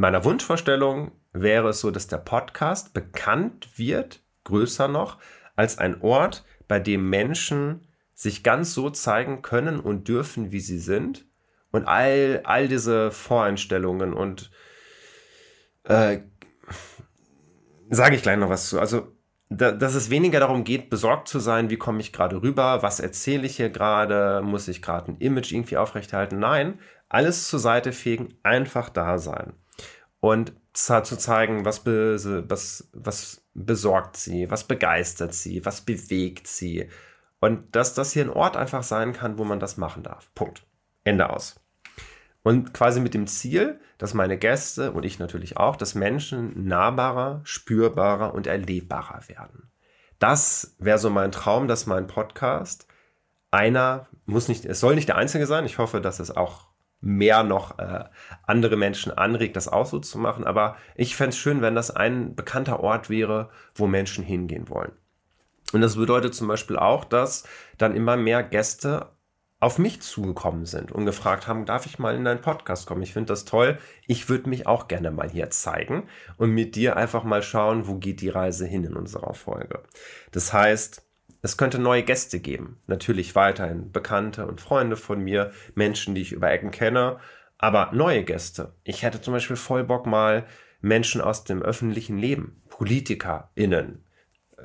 meiner 0.00 0.24
Wunschvorstellung 0.24 1.12
wäre 1.32 1.68
es 1.68 1.80
so, 1.80 1.90
dass 1.90 2.06
der 2.06 2.18
Podcast 2.18 2.94
bekannt 2.94 3.68
wird, 3.76 4.22
größer 4.44 4.88
noch, 4.88 5.18
als 5.56 5.78
ein 5.78 6.00
Ort, 6.00 6.44
bei 6.66 6.80
dem 6.80 7.08
Menschen 7.08 7.86
sich 8.14 8.42
ganz 8.42 8.74
so 8.74 8.90
zeigen 8.90 9.42
können 9.42 9.78
und 9.78 10.08
dürfen, 10.08 10.52
wie 10.52 10.60
sie 10.60 10.78
sind 10.78 11.26
und 11.70 11.86
all, 11.86 12.40
all 12.44 12.68
diese 12.68 13.10
Voreinstellungen 13.10 14.14
und 14.14 14.50
äh, 15.84 16.20
sage 17.90 18.16
ich 18.16 18.22
gleich 18.22 18.38
noch 18.38 18.50
was 18.50 18.68
zu. 18.68 18.80
Also, 18.80 19.16
da, 19.48 19.72
dass 19.72 19.94
es 19.94 20.10
weniger 20.10 20.40
darum 20.40 20.64
geht, 20.64 20.90
besorgt 20.90 21.28
zu 21.28 21.40
sein, 21.40 21.70
wie 21.70 21.76
komme 21.76 22.00
ich 22.00 22.12
gerade 22.12 22.40
rüber, 22.40 22.82
was 22.82 23.00
erzähle 23.00 23.46
ich 23.46 23.56
hier 23.56 23.70
gerade, 23.70 24.42
muss 24.42 24.68
ich 24.68 24.80
gerade 24.80 25.12
ein 25.12 25.18
Image 25.18 25.52
irgendwie 25.52 25.76
aufrechterhalten. 25.76 26.38
Nein, 26.38 26.78
alles 27.08 27.48
zur 27.48 27.58
Seite 27.58 27.92
fegen, 27.92 28.38
einfach 28.44 28.88
da 28.90 29.18
sein. 29.18 29.54
Und 30.20 30.52
zu 30.74 31.18
zeigen, 31.18 31.64
was, 31.64 31.80
be, 31.80 32.16
was, 32.48 32.88
was 32.92 33.42
besorgt 33.54 34.16
sie, 34.16 34.50
was 34.50 34.64
begeistert 34.64 35.34
sie, 35.34 35.64
was 35.64 35.80
bewegt 35.80 36.46
sie. 36.46 36.88
Und 37.40 37.74
dass 37.74 37.94
das 37.94 38.12
hier 38.12 38.24
ein 38.24 38.30
Ort 38.30 38.56
einfach 38.56 38.82
sein 38.82 39.12
kann, 39.12 39.38
wo 39.38 39.44
man 39.44 39.60
das 39.60 39.76
machen 39.76 40.02
darf. 40.02 40.32
Punkt. 40.34 40.66
Ende 41.04 41.30
aus. 41.30 41.58
Und 42.42 42.72
quasi 42.72 43.00
mit 43.00 43.14
dem 43.14 43.26
Ziel, 43.26 43.80
dass 43.98 44.14
meine 44.14 44.38
Gäste 44.38 44.92
und 44.92 45.04
ich 45.04 45.18
natürlich 45.18 45.56
auch, 45.56 45.76
dass 45.76 45.94
Menschen 45.94 46.66
nahbarer, 46.66 47.40
spürbarer 47.44 48.34
und 48.34 48.46
erlebbarer 48.46 49.28
werden. 49.28 49.70
Das 50.18 50.76
wäre 50.78 50.98
so 50.98 51.10
mein 51.10 51.32
Traum, 51.32 51.68
dass 51.68 51.86
mein 51.86 52.06
Podcast 52.06 52.86
einer 53.50 54.06
muss 54.26 54.48
nicht, 54.48 54.64
es 54.64 54.80
soll 54.80 54.94
nicht 54.94 55.08
der 55.08 55.16
einzige 55.16 55.46
sein. 55.46 55.64
Ich 55.64 55.78
hoffe, 55.78 56.00
dass 56.00 56.20
es 56.20 56.30
auch 56.30 56.68
mehr 57.00 57.42
noch 57.42 57.78
äh, 57.78 58.04
andere 58.46 58.76
Menschen 58.76 59.12
anregt, 59.12 59.56
das 59.56 59.68
auch 59.68 59.86
so 59.86 59.98
zu 59.98 60.18
machen. 60.18 60.44
Aber 60.44 60.76
ich 60.94 61.16
fände 61.16 61.30
es 61.30 61.38
schön, 61.38 61.62
wenn 61.62 61.74
das 61.74 61.90
ein 61.90 62.34
bekannter 62.34 62.80
Ort 62.80 63.10
wäre, 63.10 63.50
wo 63.74 63.86
Menschen 63.86 64.24
hingehen 64.24 64.68
wollen. 64.68 64.92
Und 65.72 65.80
das 65.80 65.96
bedeutet 65.96 66.34
zum 66.34 66.48
Beispiel 66.48 66.76
auch, 66.76 67.04
dass 67.04 67.44
dann 67.78 67.94
immer 67.94 68.16
mehr 68.16 68.42
Gäste 68.42 69.10
auf 69.60 69.78
mich 69.78 70.00
zugekommen 70.00 70.64
sind 70.64 70.90
und 70.90 71.04
gefragt 71.04 71.46
haben, 71.46 71.66
darf 71.66 71.84
ich 71.84 71.98
mal 71.98 72.16
in 72.16 72.24
deinen 72.24 72.40
Podcast 72.40 72.86
kommen? 72.86 73.02
Ich 73.02 73.12
finde 73.12 73.28
das 73.28 73.44
toll. 73.44 73.78
Ich 74.06 74.30
würde 74.30 74.48
mich 74.48 74.66
auch 74.66 74.88
gerne 74.88 75.10
mal 75.10 75.28
hier 75.28 75.50
zeigen 75.50 76.08
und 76.38 76.50
mit 76.50 76.76
dir 76.76 76.96
einfach 76.96 77.24
mal 77.24 77.42
schauen, 77.42 77.86
wo 77.86 77.96
geht 77.96 78.22
die 78.22 78.30
Reise 78.30 78.66
hin 78.66 78.84
in 78.84 78.96
unserer 78.96 79.34
Folge. 79.34 79.82
Das 80.32 80.54
heißt, 80.54 81.02
es 81.42 81.56
könnte 81.56 81.78
neue 81.78 82.02
Gäste 82.02 82.40
geben. 82.40 82.78
Natürlich 82.86 83.34
weiterhin 83.34 83.92
Bekannte 83.92 84.46
und 84.46 84.60
Freunde 84.60 84.96
von 84.96 85.20
mir, 85.20 85.52
Menschen, 85.74 86.14
die 86.14 86.22
ich 86.22 86.32
über 86.32 86.50
Ecken 86.50 86.70
kenne, 86.70 87.18
aber 87.58 87.90
neue 87.92 88.24
Gäste. 88.24 88.74
Ich 88.84 89.02
hätte 89.02 89.20
zum 89.20 89.34
Beispiel 89.34 89.56
voll 89.56 89.84
Bock 89.84 90.06
mal 90.06 90.46
Menschen 90.80 91.20
aus 91.20 91.44
dem 91.44 91.62
öffentlichen 91.62 92.18
Leben, 92.18 92.62
PolitikerInnen, 92.68 94.04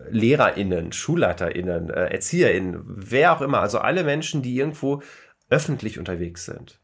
LehrerInnen, 0.10 0.92
SchulleiterInnen, 0.92 1.90
äh, 1.90 2.08
ErzieherInnen, 2.08 2.84
wer 2.86 3.34
auch 3.34 3.42
immer, 3.42 3.60
also 3.60 3.80
alle 3.80 4.04
Menschen, 4.04 4.42
die 4.42 4.56
irgendwo 4.56 5.02
öffentlich 5.50 6.00
unterwegs 6.00 6.46
sind. 6.46 6.80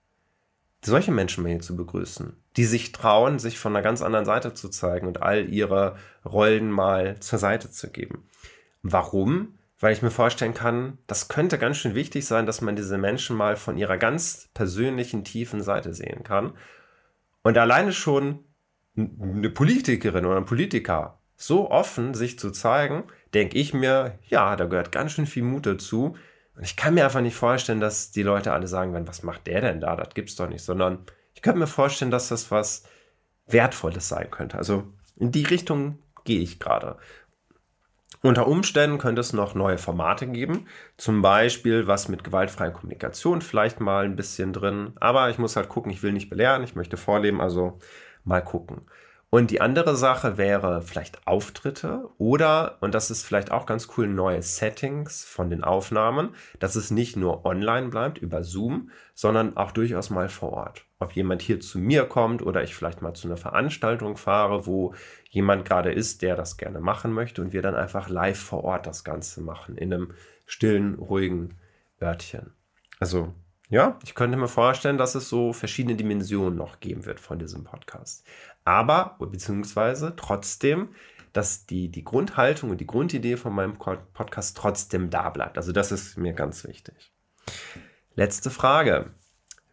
Solche 0.84 1.12
Menschen 1.12 1.44
mal 1.44 1.50
hier 1.52 1.60
zu 1.60 1.76
begrüßen, 1.76 2.34
die 2.58 2.66
sich 2.66 2.92
trauen, 2.92 3.38
sich 3.38 3.60
von 3.60 3.76
einer 3.76 3.84
ganz 3.84 4.02
anderen 4.02 4.26
Seite 4.26 4.54
zu 4.54 4.70
zeigen 4.70 5.08
und 5.08 5.22
all 5.22 5.48
ihre 5.50 5.96
Rollen 6.26 6.72
mal 6.72 7.20
zur 7.20 7.40
Seite 7.40 7.70
zu 7.70 7.92
geben. 7.92 8.28
Warum? 8.82 9.60
Weil 9.82 9.94
ich 9.94 10.04
mir 10.04 10.12
vorstellen 10.12 10.54
kann, 10.54 11.00
das 11.08 11.28
könnte 11.28 11.58
ganz 11.58 11.78
schön 11.78 11.96
wichtig 11.96 12.26
sein, 12.26 12.46
dass 12.46 12.62
man 12.62 12.76
diese 12.76 13.00
Menschen 13.00 13.36
mal 13.36 13.56
von 13.56 13.78
ihrer 13.78 13.98
ganz 13.98 14.50
persönlichen, 14.54 15.24
tiefen 15.24 15.64
Seite 15.64 15.94
sehen 15.94 16.24
kann. 16.24 16.54
Und 17.42 17.58
alleine 17.58 17.92
schon 17.92 18.46
eine 18.96 19.50
Politikerin 19.50 20.26
oder 20.26 20.38
ein 20.38 20.46
Politiker 20.46 21.20
so 21.36 21.72
offen 21.72 22.14
sich 22.14 22.38
zu 22.38 22.52
zeigen, 22.52 23.06
denke 23.34 23.58
ich 23.58 23.74
mir, 23.74 24.20
ja, 24.28 24.56
da 24.56 24.66
gehört 24.66 24.92
ganz 24.92 25.14
schön 25.14 25.26
viel 25.26 25.42
Mut 25.42 25.66
dazu. 25.66 26.16
Und 26.56 26.64
ich 26.64 26.76
kann 26.76 26.94
mir 26.94 27.04
einfach 27.04 27.22
nicht 27.22 27.36
vorstellen, 27.36 27.80
dass 27.80 28.12
die 28.12 28.22
Leute 28.22 28.54
alle 28.54 28.68
sagen 28.68 28.94
werden, 28.94 29.08
was 29.08 29.24
macht 29.24 29.48
der 29.48 29.62
denn 29.62 29.82
da? 29.82 29.96
Das 29.96 30.14
gibt's 30.14 30.36
doch 30.36 30.48
nicht, 30.48 30.64
sondern 30.64 31.00
ich 31.34 31.42
könnte 31.42 31.58
mir 31.58 31.66
vorstellen, 31.68 32.12
dass 32.12 32.28
das 32.28 32.52
was 32.52 32.84
Wertvolles 33.48 34.08
sein 34.08 34.30
könnte. 34.30 34.60
Also 34.60 34.94
in 35.16 35.32
die 35.32 35.44
Richtung 35.44 35.98
gehe 36.24 36.40
ich 36.40 36.60
gerade. 36.60 36.98
Unter 38.24 38.48
Umständen 38.48 39.00
könnte 39.00 39.22
es 39.22 39.34
noch 39.34 39.56
neue 39.56 39.80
Formate 39.80 40.28
geben, 40.28 40.68
zum 40.96 41.24
Beispiel 41.24 41.88
was 41.88 42.08
mit 42.08 42.24
gewaltfreier 42.24 42.70
Kommunikation 42.70 43.42
vielleicht 43.42 43.80
mal 43.80 44.06
ein 44.06 44.16
bisschen 44.16 44.54
drin. 44.54 44.94
Aber 45.00 45.32
ich 45.32 45.40
muss 45.40 45.56
halt 45.56 45.70
gucken, 45.70 45.92
ich 45.92 46.04
will 46.04 46.12
nicht 46.12 46.30
belehren, 46.30 46.64
ich 46.64 46.76
möchte 46.76 46.98
vorleben, 46.98 47.42
also 47.42 47.80
mal 48.24 48.42
gucken. 48.42 48.86
Und 49.34 49.50
die 49.50 49.62
andere 49.62 49.96
Sache 49.96 50.38
wäre 50.38 50.82
vielleicht 50.82 51.26
Auftritte 51.26 52.10
oder, 52.18 52.78
und 52.82 52.94
das 52.94 53.10
ist 53.10 53.24
vielleicht 53.24 53.50
auch 53.50 53.66
ganz 53.66 53.88
cool, 53.96 54.06
neue 54.06 54.44
Settings 54.44 55.24
von 55.24 55.50
den 55.50 55.64
Aufnahmen, 55.64 56.36
dass 56.60 56.76
es 56.76 56.92
nicht 56.92 57.16
nur 57.16 57.46
online 57.46 57.88
bleibt 57.88 58.18
über 58.18 58.44
Zoom, 58.44 58.92
sondern 59.16 59.56
auch 59.56 59.72
durchaus 59.72 60.10
mal 60.10 60.28
vor 60.28 60.52
Ort. 60.52 60.86
Ob 61.00 61.14
jemand 61.14 61.42
hier 61.42 61.62
zu 61.62 61.80
mir 61.80 62.04
kommt 62.04 62.42
oder 62.42 62.62
ich 62.62 62.76
vielleicht 62.76 63.02
mal 63.02 63.14
zu 63.14 63.30
einer 63.30 63.38
Veranstaltung 63.38 64.18
fahre, 64.18 64.68
wo 64.68 64.94
jemand 65.32 65.66
gerade 65.66 65.92
ist, 65.92 66.22
der 66.22 66.36
das 66.36 66.58
gerne 66.58 66.80
machen 66.80 67.12
möchte 67.12 67.42
und 67.42 67.52
wir 67.52 67.64
dann 67.64 67.76
einfach 67.76 68.08
live 68.08 68.40
vor 68.40 68.64
Ort 68.64 68.86
das 68.86 69.04
Ganze 69.04 69.42
machen, 69.42 69.76
in 69.76 69.92
einem 69.92 70.14
stillen, 70.46 70.96
ruhigen 70.96 71.56
Örtchen. 72.00 72.54
Also 73.00 73.34
ja, 73.70 73.98
ich 74.04 74.14
könnte 74.14 74.38
mir 74.38 74.50
vorstellen, 74.50 74.98
dass 74.98 75.16
es 75.16 75.30
so 75.30 75.54
verschiedene 75.54 75.96
Dimensionen 75.96 76.58
noch 76.58 76.82
geben 76.82 77.06
wird 77.06 77.20
von 77.20 77.40
diesem 77.40 77.64
Podcast 77.64 78.26
aber, 78.66 79.18
beziehungsweise 79.20 80.14
trotzdem, 80.16 80.90
dass 81.34 81.66
die, 81.66 81.90
die 81.90 82.04
Grundhaltung 82.04 82.70
und 82.70 82.82
die 82.82 82.88
Grundidee 82.88 83.38
von 83.38 83.54
meinem 83.54 83.78
Podcast 83.78 84.58
trotzdem 84.58 85.10
da 85.10 85.30
bleibt. 85.30 85.58
Also 85.58 85.72
das 85.72 85.92
ist 85.92 86.18
mir 86.18 86.34
ganz 86.34 86.66
wichtig. 86.66 87.12
Letzte 88.16 88.50
Frage. 88.50 89.12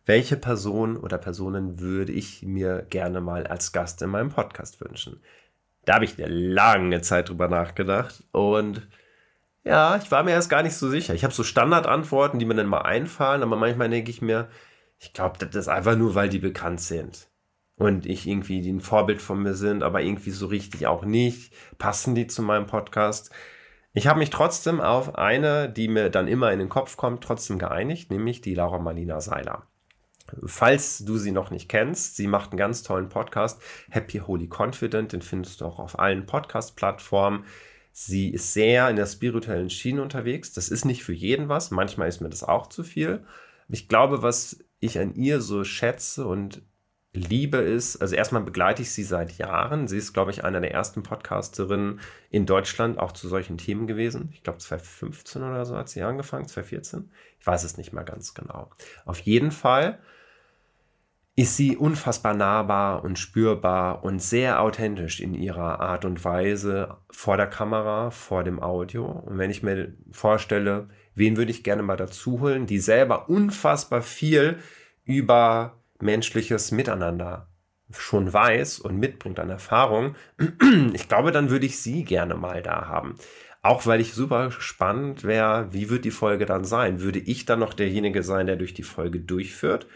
Welche 0.07 0.37
Person 0.37 0.97
oder 0.97 1.19
Personen 1.19 1.81
würde 1.81 2.13
ich 2.13 2.43
mir 2.43 2.87
gerne 2.89 3.21
mal 3.21 3.47
als 3.47 3.73
Gast 3.73 4.01
in 4.01 4.09
meinem 4.09 4.31
Podcast 4.31 4.81
wünschen? 4.81 5.21
Da 5.89 5.95
habe 5.95 6.05
ich 6.05 6.23
eine 6.23 6.31
lange 6.31 7.01
Zeit 7.01 7.31
drüber 7.31 7.49
nachgedacht 7.49 8.23
und 8.33 8.87
ja, 9.65 9.97
ich 9.97 10.11
war 10.11 10.23
mir 10.23 10.33
erst 10.33 10.51
gar 10.51 10.63
nicht 10.63 10.75
so 10.75 10.91
sicher. 10.91 11.15
Ich 11.15 11.25
habe 11.25 11.33
so 11.33 11.43
Standardantworten, 11.43 12.39
die 12.39 12.45
mir 12.45 12.57
dann 12.57 12.67
mal 12.67 12.83
einfallen, 12.83 13.43
aber 13.43 13.57
manchmal 13.57 13.89
denke 13.89 14.11
ich 14.11 14.21
mir, 14.21 14.49
ich 14.99 15.15
glaube, 15.15 15.39
das 15.39 15.55
ist 15.57 15.69
einfach 15.69 15.97
nur, 15.97 16.15
weil 16.15 16.29
die 16.29 16.41
bekannt 16.41 16.83
sind 16.83 17.31
und 17.77 18.05
ich 18.05 18.27
irgendwie 18.27 18.69
ein 18.69 18.83
Vorbild 18.83 19.23
von 19.23 19.43
mir 19.43 19.55
sind, 19.55 19.83
aber 19.83 20.03
irgendwie 20.03 20.31
so 20.31 20.49
richtig 20.49 20.87
auch 20.87 21.07
nicht. 21.07 21.55
Passen 21.79 22.15
die 22.15 22.27
zu 22.27 22.43
meinem 22.43 22.67
Podcast? 22.67 23.31
Ich 23.95 24.07
habe 24.09 24.19
mich 24.19 24.29
trotzdem 24.29 24.83
auf 24.83 25.15
eine, 25.15 25.71
die 25.71 25.89
mir 25.89 26.11
dann 26.11 26.29
immer 26.29 26.53
in 26.53 26.59
den 26.59 26.69
Kopf 26.69 26.99
kommt, 26.99 27.25
trotzdem 27.25 27.59
geeinigt, 27.59 28.11
nämlich 28.11 28.43
die 28.43 28.55
Laura 28.55 28.79
Marlina 28.79 29.23
Seiler. 29.23 29.68
Falls 30.45 30.99
du 30.99 31.19
sie 31.19 31.33
noch 31.33 31.51
nicht 31.51 31.69
kennst, 31.69 32.17
sie 32.17 32.27
macht 32.27 32.51
einen 32.51 32.59
ganz 32.59 32.83
tollen 32.83 33.09
Podcast, 33.09 33.61
Happy 33.91 34.19
Holy 34.19 34.49
Confident, 34.49 35.13
den 35.13 35.23
findest 35.23 35.61
du 35.61 35.67
auch 35.67 35.79
auf 35.79 35.99
allen 35.99 36.27
Podcast-Plattformen. 36.27 37.45
Sie 37.93 38.31
ist 38.31 38.53
sehr 38.53 38.89
in 38.89 38.97
der 38.97 39.07
spirituellen 39.07 39.71
Schiene 39.71 40.03
unterwegs. 40.03 40.53
Das 40.53 40.69
ist 40.69 40.85
nicht 40.85 41.03
für 41.03 41.13
jeden 41.13 41.49
was. 41.49 41.71
Manchmal 41.71 42.09
ist 42.09 42.21
mir 42.21 42.29
das 42.29 42.45
auch 42.45 42.69
zu 42.69 42.85
viel. 42.85 43.25
Ich 43.69 43.89
glaube, 43.89 44.23
was 44.23 44.65
ich 44.79 44.99
an 44.99 45.15
ihr 45.15 45.41
so 45.41 45.65
schätze 45.65 46.27
und 46.27 46.63
liebe 47.13 47.59
ist, 47.59 47.97
also 47.97 48.15
erstmal 48.15 48.43
begleite 48.43 48.83
ich 48.83 48.93
sie 48.93 49.03
seit 49.03 49.39
Jahren. 49.39 49.89
Sie 49.89 49.97
ist, 49.97 50.13
glaube 50.13 50.31
ich, 50.31 50.45
einer 50.45 50.61
der 50.61 50.73
ersten 50.73 51.03
Podcasterinnen 51.03 52.01
in 52.31 52.47
Deutschland 52.47 52.99
auch 52.99 53.13
zu 53.13 53.29
solchen 53.29 53.59
Themen 53.59 53.87
gewesen. 53.87 54.31
Ich 54.33 54.43
glaube 54.43 54.59
2015 54.59 55.43
oder 55.43 55.65
so 55.65 55.77
hat 55.77 55.89
sie 55.89 56.03
angefangen, 56.03 56.47
2014. 56.47 57.11
Ich 57.41 57.47
weiß 57.47 57.65
es 57.65 57.77
nicht 57.77 57.93
mehr 57.93 58.05
ganz 58.05 58.35
genau. 58.35 58.71
Auf 59.05 59.19
jeden 59.21 59.51
Fall 59.51 59.99
ist 61.39 61.57
sie 61.57 61.77
unfassbar 61.77 62.35
nahbar 62.35 63.05
und 63.05 63.17
spürbar 63.17 64.03
und 64.03 64.21
sehr 64.21 64.61
authentisch 64.61 65.21
in 65.21 65.35
ihrer 65.35 65.79
Art 65.79 66.05
und 66.05 66.25
Weise 66.25 66.97
vor 67.13 67.37
der 67.37 67.47
Kamera, 67.47 68.11
vor 68.11 68.43
dem 68.43 68.61
Audio. 68.61 69.07
Und 69.07 69.39
wenn 69.39 69.49
ich 69.49 69.63
mir 69.63 69.95
vorstelle, 70.11 70.89
wen 71.15 71.37
würde 71.37 71.53
ich 71.53 71.63
gerne 71.63 71.85
mal 71.85 71.97
dazu 71.97 72.41
holen, 72.41 72.67
die 72.67 72.81
selber 72.81 73.29
unfassbar 73.29 74.03
viel 74.03 74.59
über 75.05 75.81
menschliches 76.01 76.73
Miteinander 76.73 77.47
schon 77.97 78.33
weiß 78.33 78.81
und 78.81 78.99
mitbringt 78.99 79.39
an 79.39 79.51
Erfahrung, 79.51 80.17
ich 80.93 81.07
glaube, 81.07 81.31
dann 81.31 81.51
würde 81.51 81.67
ich 81.67 81.79
sie 81.79 82.03
gerne 82.03 82.35
mal 82.35 82.63
da 82.63 82.89
haben. 82.89 83.15
Auch 83.63 83.87
weil 83.87 84.01
ich 84.01 84.13
super 84.13 84.51
spannend 84.51 85.23
wäre, 85.23 85.73
wie 85.73 85.89
wird 85.89 86.05
die 86.05 86.11
Folge 86.11 86.47
dann 86.47 86.65
sein? 86.65 87.01
Würde 87.01 87.21
ich 87.21 87.45
dann 87.45 87.61
noch 87.61 87.75
derjenige 87.75 88.25
sein, 88.25 88.49
der 88.49 88.57
durch 88.57 88.75
die 88.75 88.83
Folge 88.83 89.21
durchführt? 89.21 89.87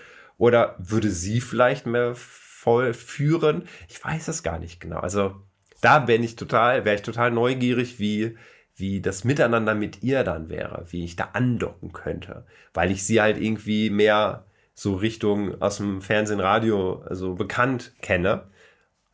Oder 0.42 0.74
würde 0.80 1.08
sie 1.12 1.40
vielleicht 1.40 1.86
mehr 1.86 2.16
vollführen? 2.16 3.68
Ich 3.88 4.04
weiß 4.04 4.26
es 4.26 4.42
gar 4.42 4.58
nicht 4.58 4.80
genau. 4.80 4.98
Also 4.98 5.36
da 5.80 6.00
bin 6.00 6.24
ich 6.24 6.34
total, 6.34 6.84
wäre 6.84 6.96
ich 6.96 7.02
total 7.02 7.30
neugierig, 7.30 8.00
wie, 8.00 8.36
wie 8.74 9.00
das 9.00 9.22
Miteinander 9.22 9.76
mit 9.76 10.02
ihr 10.02 10.24
dann 10.24 10.48
wäre, 10.48 10.84
wie 10.90 11.04
ich 11.04 11.14
da 11.14 11.28
andocken 11.34 11.92
könnte, 11.92 12.44
weil 12.74 12.90
ich 12.90 13.04
sie 13.04 13.20
halt 13.20 13.40
irgendwie 13.40 13.88
mehr 13.88 14.44
so 14.74 14.96
Richtung 14.96 15.62
aus 15.62 15.76
dem 15.76 16.02
Fernsehen, 16.02 16.40
Radio, 16.40 17.04
also 17.08 17.34
bekannt 17.34 17.92
kenne. 18.02 18.42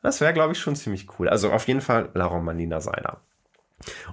Das 0.01 0.23
wäre, 0.23 0.33
glaube 0.33 0.55
ich, 0.55 0.59
schon 0.59 0.77
ziemlich 0.77 1.09
cool. 1.19 1.29
Also 1.29 1.53
auf 1.53 1.69
jeden 1.69 1.83
Fall 1.83 2.09
Laura 2.15 2.41
Manina 2.41 2.81
Seiler. 2.81 3.21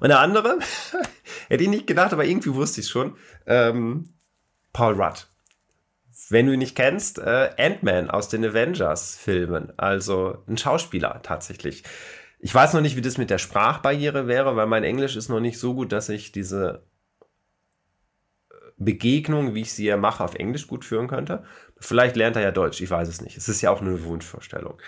Und 0.01 0.09
der 0.09 0.19
andere, 0.19 0.59
hätte 1.47 1.63
ich 1.63 1.69
nicht 1.69 1.87
gedacht, 1.87 2.11
aber 2.11 2.25
irgendwie 2.25 2.55
wusste 2.55 2.81
ich 2.81 2.89
schon, 2.89 3.15
ähm, 3.45 4.09
Paul 4.73 5.01
Rudd 5.01 5.27
wenn 6.29 6.47
du 6.47 6.53
ihn 6.53 6.59
nicht 6.59 6.75
kennst, 6.75 7.19
äh, 7.19 7.51
Ant-Man 7.57 8.09
aus 8.09 8.29
den 8.29 8.45
Avengers-Filmen. 8.45 9.77
Also 9.77 10.43
ein 10.47 10.57
Schauspieler 10.57 11.21
tatsächlich. 11.23 11.83
Ich 12.39 12.53
weiß 12.53 12.73
noch 12.73 12.81
nicht, 12.81 12.95
wie 12.95 13.01
das 13.01 13.17
mit 13.17 13.29
der 13.29 13.37
Sprachbarriere 13.37 14.27
wäre, 14.27 14.55
weil 14.55 14.67
mein 14.67 14.83
Englisch 14.83 15.15
ist 15.15 15.29
noch 15.29 15.39
nicht 15.39 15.59
so 15.59 15.73
gut, 15.75 15.91
dass 15.91 16.09
ich 16.09 16.31
diese 16.31 16.85
äh, 18.51 18.55
Begegnung, 18.77 19.53
wie 19.53 19.61
ich 19.61 19.73
sie 19.73 19.85
ja 19.85 19.97
mache, 19.97 20.23
auf 20.23 20.35
Englisch 20.35 20.67
gut 20.67 20.85
führen 20.85 21.07
könnte. 21.07 21.43
Vielleicht 21.79 22.15
lernt 22.15 22.35
er 22.35 22.41
ja 22.41 22.51
Deutsch, 22.51 22.81
ich 22.81 22.89
weiß 22.89 23.07
es 23.07 23.21
nicht. 23.21 23.37
Es 23.37 23.49
ist 23.49 23.61
ja 23.61 23.71
auch 23.71 23.81
eine 23.81 24.03
Wunschvorstellung. 24.03 24.79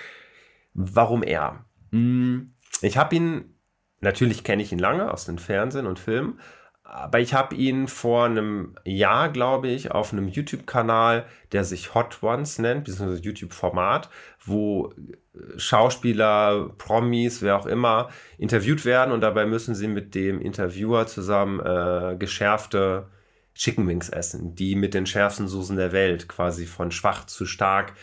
Warum 0.74 1.24
er? 1.24 1.66
Hm, 1.92 2.54
ich 2.82 2.98
habe 2.98 3.16
ihn, 3.16 3.56
natürlich 4.02 4.44
kenne 4.44 4.62
ich 4.62 4.72
ihn 4.72 4.80
lange 4.80 5.12
aus 5.12 5.26
den 5.26 5.40
Fernsehen 5.40 5.88
und 5.88 6.00
Filmen, 6.00 6.40
aber 6.88 7.20
ich 7.20 7.34
habe 7.34 7.54
ihn 7.56 7.88
vor 7.90 8.26
einem 8.26 8.76
Jahr, 8.86 9.30
glaube 9.30 9.68
ich, 9.68 9.92
auf 9.92 10.14
einem 10.14 10.30
YouTube-Kanal, 10.30 11.26
der 11.52 11.66
sich 11.66 11.94
Hot 11.94 12.24
Ones 12.24 12.60
nennt, 12.60 12.86
beziehungsweise 12.86 13.22
YouTube-Format, 13.22 14.10
wo 14.44 14.94
äh, 15.36 15.60
Schauspieler, 15.60 16.72
Promis, 16.78 17.42
wer 17.42 17.58
auch 17.58 17.66
immer, 17.66 18.10
interviewt 18.38 18.86
werden 18.86 19.12
und 19.12 19.22
dabei 19.22 19.46
müssen 19.46 19.76
sie 19.76 19.88
mit 19.88 20.16
dem 20.16 20.40
Interviewer 20.40 21.08
zusammen 21.08 21.60
äh, 21.60 22.16
geschärfte 22.18 23.08
Chicken 23.54 23.88
Wings 23.88 24.10
essen, 24.10 24.56
die 24.56 24.76
mit 24.76 24.94
den 24.94 25.06
schärfsten 25.06 25.48
Soßen 25.48 25.76
der 25.76 25.92
Welt 25.92 26.30
quasi 26.30 26.66
von 26.66 26.92
schwach 26.92 27.26
zu 27.26 27.46
stark 27.46 27.94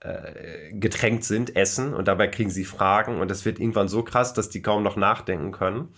äh, 0.00 0.72
getränkt 0.72 1.24
sind, 1.24 1.54
essen 1.54 1.92
und 1.92 2.08
dabei 2.08 2.28
kriegen 2.28 2.50
sie 2.50 2.64
Fragen 2.64 3.20
und 3.20 3.30
es 3.30 3.44
wird 3.44 3.58
irgendwann 3.58 3.88
so 3.88 4.02
krass, 4.02 4.32
dass 4.32 4.48
die 4.48 4.62
kaum 4.62 4.82
noch 4.82 4.96
nachdenken 4.96 5.52
können. 5.52 5.90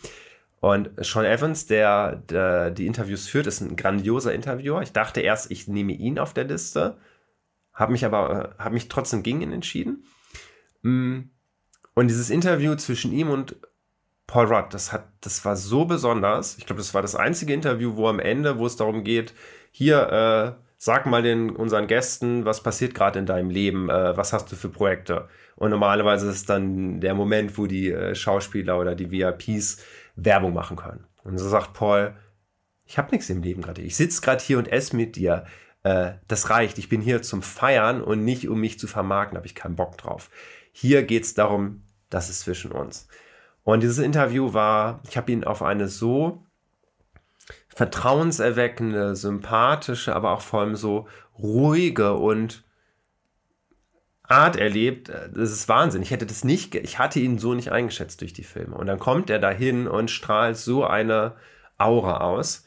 Und 0.65 0.93
Sean 1.05 1.27
Evans, 1.27 1.67
der, 1.67 2.17
der, 2.31 2.71
die 2.71 2.87
Interviews 2.87 3.29
führt, 3.29 3.47
ist 3.47 3.61
ein 3.61 3.77
grandioser 3.77 4.33
Interviewer. 4.33 4.81
Ich 4.81 4.93
dachte 4.93 5.21
erst, 5.21 5.51
ich 5.51 5.69
nehme 5.69 5.93
ihn 5.93 6.19
auf 6.19 6.33
der 6.33 6.45
Liste, 6.45 6.97
habe 7.75 7.93
mich 7.93 8.07
aber 8.07 8.55
habe 8.59 8.73
mich 8.73 8.89
trotzdem 8.89 9.23
gegen 9.23 9.43
ihn 9.43 9.53
entschieden. 9.53 10.07
Mm. 10.81 11.25
Und 11.93 12.09
dieses 12.09 12.31
Interview 12.31 12.77
zwischen 12.77 13.13
ihm 13.13 13.29
und 13.29 13.57
Paul 14.27 14.47
Rudd, 14.47 14.73
das 14.73 14.91
hat, 14.91 15.07
das 15.21 15.45
war 15.45 15.55
so 15.55 15.85
besonders. 15.85 16.57
Ich 16.57 16.65
glaube, 16.65 16.81
das 16.81 16.95
war 16.95 17.03
das 17.03 17.15
einzige 17.15 17.53
Interview, 17.53 17.97
wo 17.97 18.09
am 18.09 18.19
Ende, 18.19 18.57
wo 18.57 18.65
es 18.65 18.77
darum 18.77 19.05
geht, 19.05 19.35
hier 19.71 20.57
äh, 20.57 20.65
sag 20.79 21.05
mal 21.05 21.23
den 21.23 21.51
unseren 21.51 21.89
Gästen, 21.89 22.47
was 22.47 22.63
passiert 22.63 22.95
gerade 22.95 23.19
in 23.19 23.27
deinem 23.27 23.51
Leben, 23.51 23.91
äh, 23.91 24.17
was 24.17 24.33
hast 24.33 24.51
du 24.51 24.57
für 24.57 24.71
Projekte? 24.71 25.29
Und 25.57 25.71
normalerweise 25.71 26.31
ist 26.31 26.49
dann 26.49 27.03
der 27.03 27.15
Moment, 27.15 27.59
wo 27.59 27.67
die 27.67 27.93
äh, 27.93 28.15
Schauspieler 28.15 28.79
oder 28.79 28.95
die 28.95 29.11
VIPs 29.11 29.85
Werbung 30.17 30.55
machen 30.55 30.77
können. 30.77 31.07
Und 31.23 31.39
so 31.39 31.49
sagt 31.49 31.73
Paul, 31.73 32.15
ich 32.85 32.99
habe 32.99 33.11
nichts 33.13 33.31
im 33.31 33.43
Leben 33.43 33.63
gerade. 33.63 33.83
Ich 33.83 33.97
sitze 33.97 34.21
gerade 34.21 34.43
hier 34.43 34.59
und 34.59 34.69
esse 34.69 34.95
mit 34.95 35.17
dir. 35.17 35.45
Äh, 35.83 36.13
das 36.29 36.51
reicht. 36.51 36.79
Ich 36.79 36.89
bin 36.89 37.01
hier 37.01 37.23
zum 37.23 37.43
Feiern 37.43 38.03
und 38.03 38.25
nicht 38.25 38.49
um 38.49 38.61
mich 38.61 38.79
zu 38.79 38.87
vermarkten. 38.87 39.37
Habe 39.37 39.47
ich 39.47 39.55
keinen 39.55 39.77
Bock 39.77 39.97
drauf. 39.99 40.31
Hier 40.73 41.03
geht 41.03 41.25
es 41.25 41.35
darum, 41.35 41.83
das 42.11 42.29
ist 42.29 42.41
zwischen 42.41 42.73
uns. 42.73 43.09
Und 43.63 43.83
dieses 43.83 43.99
Interview 43.99 44.53
war, 44.53 45.01
ich 45.09 45.17
habe 45.17 45.33
ihn 45.33 45.45
auf 45.45 45.63
eine 45.63 45.89
so 45.89 46.45
vertrauenserweckende, 47.69 49.17
sympathische, 49.17 50.15
aber 50.15 50.33
auch 50.33 50.43
vor 50.43 50.61
allem 50.61 50.77
so 50.77 51.09
ruhige 51.39 52.15
und 52.15 52.65
Art 54.25 54.57
erlebt, 54.57 55.09
äh, 55.09 55.31
das 55.33 55.53
ist 55.53 55.69
Wahnsinn. 55.69 56.03
Ich 56.03 56.11
hätte 56.11 56.27
das 56.27 56.45
nicht, 56.45 56.75
ich 56.75 56.99
hatte 56.99 57.21
ihn 57.21 57.39
so 57.39 57.55
nicht 57.55 57.71
eingeschätzt 57.73 58.21
durch 58.21 58.33
die 58.33 58.45
Filme. 58.45 58.77
Und 58.77 58.87
dann 58.87 58.99
kommt 58.99 59.31
er 59.31 59.39
dahin 59.39 59.87
und 59.87 60.11
strahlt 60.11 60.57
so 60.57 60.85
eine 60.85 61.35
Aura 61.79 62.19
aus, 62.19 62.67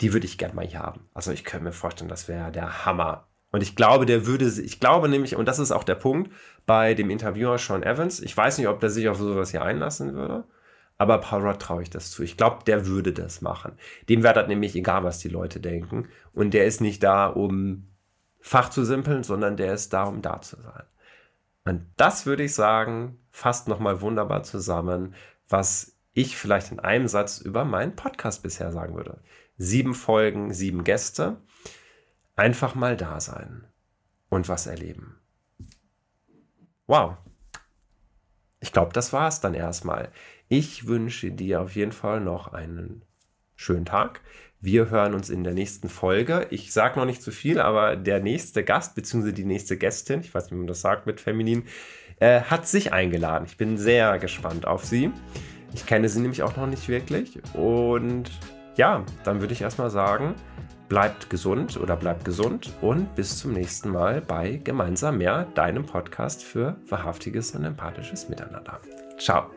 die 0.00 0.12
würde 0.12 0.26
ich 0.26 0.38
gern 0.38 0.54
mal 0.54 0.66
hier 0.66 0.80
haben. 0.80 1.08
Also 1.14 1.32
ich 1.32 1.44
könnte 1.44 1.64
mir 1.64 1.72
vorstellen, 1.72 2.08
das 2.08 2.28
wäre 2.28 2.50
der 2.52 2.84
Hammer. 2.84 3.28
Und 3.50 3.62
ich 3.62 3.76
glaube, 3.76 4.06
der 4.06 4.26
würde, 4.26 4.46
ich 4.46 4.80
glaube 4.80 5.08
nämlich, 5.08 5.36
und 5.36 5.46
das 5.46 5.58
ist 5.58 5.72
auch 5.72 5.84
der 5.84 5.94
Punkt 5.94 6.32
bei 6.66 6.94
dem 6.94 7.10
Interviewer 7.10 7.58
Sean 7.58 7.82
Evans, 7.82 8.20
ich 8.20 8.36
weiß 8.36 8.58
nicht, 8.58 8.68
ob 8.68 8.80
der 8.80 8.90
sich 8.90 9.08
auf 9.08 9.18
sowas 9.18 9.50
hier 9.50 9.62
einlassen 9.62 10.14
würde, 10.14 10.44
aber 10.98 11.18
Paul 11.18 11.46
Rudd 11.46 11.60
traue 11.60 11.82
ich 11.82 11.90
das 11.90 12.10
zu. 12.10 12.22
Ich 12.22 12.36
glaube, 12.36 12.64
der 12.66 12.86
würde 12.86 13.12
das 13.12 13.42
machen. 13.42 13.72
Dem 14.08 14.22
wäre 14.22 14.34
das 14.34 14.48
nämlich 14.48 14.74
egal, 14.74 15.04
was 15.04 15.18
die 15.18 15.28
Leute 15.28 15.60
denken. 15.60 16.08
Und 16.32 16.54
der 16.54 16.66
ist 16.66 16.80
nicht 16.80 17.02
da, 17.02 17.26
um 17.26 17.86
Fach 18.46 18.68
zu 18.70 18.84
simpeln, 18.84 19.24
sondern 19.24 19.56
der 19.56 19.74
ist 19.74 19.92
da, 19.92 20.04
um 20.04 20.22
da 20.22 20.40
zu 20.40 20.54
sein. 20.62 20.84
Und 21.64 21.84
das 21.96 22.26
würde 22.26 22.44
ich 22.44 22.54
sagen, 22.54 23.18
fasst 23.32 23.66
nochmal 23.66 24.02
wunderbar 24.02 24.44
zusammen, 24.44 25.16
was 25.48 25.96
ich 26.12 26.36
vielleicht 26.36 26.70
in 26.70 26.78
einem 26.78 27.08
Satz 27.08 27.40
über 27.40 27.64
meinen 27.64 27.96
Podcast 27.96 28.44
bisher 28.44 28.70
sagen 28.70 28.94
würde. 28.94 29.20
Sieben 29.58 29.94
Folgen, 29.94 30.54
sieben 30.54 30.84
Gäste. 30.84 31.38
Einfach 32.36 32.76
mal 32.76 32.96
da 32.96 33.18
sein 33.18 33.66
und 34.28 34.48
was 34.48 34.68
erleben. 34.68 35.18
Wow. 36.86 37.16
Ich 38.60 38.70
glaube, 38.70 38.92
das 38.92 39.12
war 39.12 39.26
es 39.26 39.40
dann 39.40 39.54
erstmal. 39.54 40.12
Ich 40.46 40.86
wünsche 40.86 41.32
dir 41.32 41.62
auf 41.62 41.74
jeden 41.74 41.90
Fall 41.90 42.20
noch 42.20 42.52
einen 42.52 43.02
schönen 43.56 43.86
Tag. 43.86 44.20
Wir 44.60 44.90
hören 44.90 45.14
uns 45.14 45.30
in 45.30 45.44
der 45.44 45.52
nächsten 45.52 45.88
Folge. 45.88 46.46
Ich 46.50 46.72
sage 46.72 46.98
noch 46.98 47.06
nicht 47.06 47.22
zu 47.22 47.30
viel, 47.30 47.60
aber 47.60 47.96
der 47.96 48.20
nächste 48.20 48.64
Gast 48.64 48.94
bzw. 48.94 49.32
die 49.32 49.44
nächste 49.44 49.76
Gästin, 49.76 50.20
ich 50.20 50.34
weiß 50.34 50.44
nicht, 50.44 50.52
wie 50.52 50.58
man 50.58 50.66
das 50.66 50.80
sagt 50.80 51.06
mit 51.06 51.20
Feminin, 51.20 51.64
äh, 52.20 52.40
hat 52.40 52.66
sich 52.66 52.92
eingeladen. 52.92 53.44
Ich 53.46 53.56
bin 53.56 53.76
sehr 53.76 54.18
gespannt 54.18 54.66
auf 54.66 54.84
sie. 54.84 55.10
Ich 55.74 55.86
kenne 55.86 56.08
sie 56.08 56.20
nämlich 56.20 56.42
auch 56.42 56.56
noch 56.56 56.66
nicht 56.66 56.88
wirklich. 56.88 57.38
Und 57.54 58.30
ja, 58.76 59.04
dann 59.24 59.40
würde 59.40 59.52
ich 59.52 59.62
erstmal 59.62 59.90
sagen, 59.90 60.34
bleibt 60.88 61.30
gesund 61.30 61.78
oder 61.78 61.96
bleibt 61.96 62.24
gesund 62.24 62.72
und 62.80 63.14
bis 63.14 63.38
zum 63.38 63.52
nächsten 63.52 63.90
Mal 63.90 64.20
bei 64.20 64.60
Gemeinsam 64.62 65.18
mehr, 65.18 65.46
deinem 65.54 65.84
Podcast 65.84 66.42
für 66.42 66.76
wahrhaftiges 66.88 67.52
und 67.52 67.64
empathisches 67.64 68.28
Miteinander. 68.28 68.80
Ciao. 69.18 69.50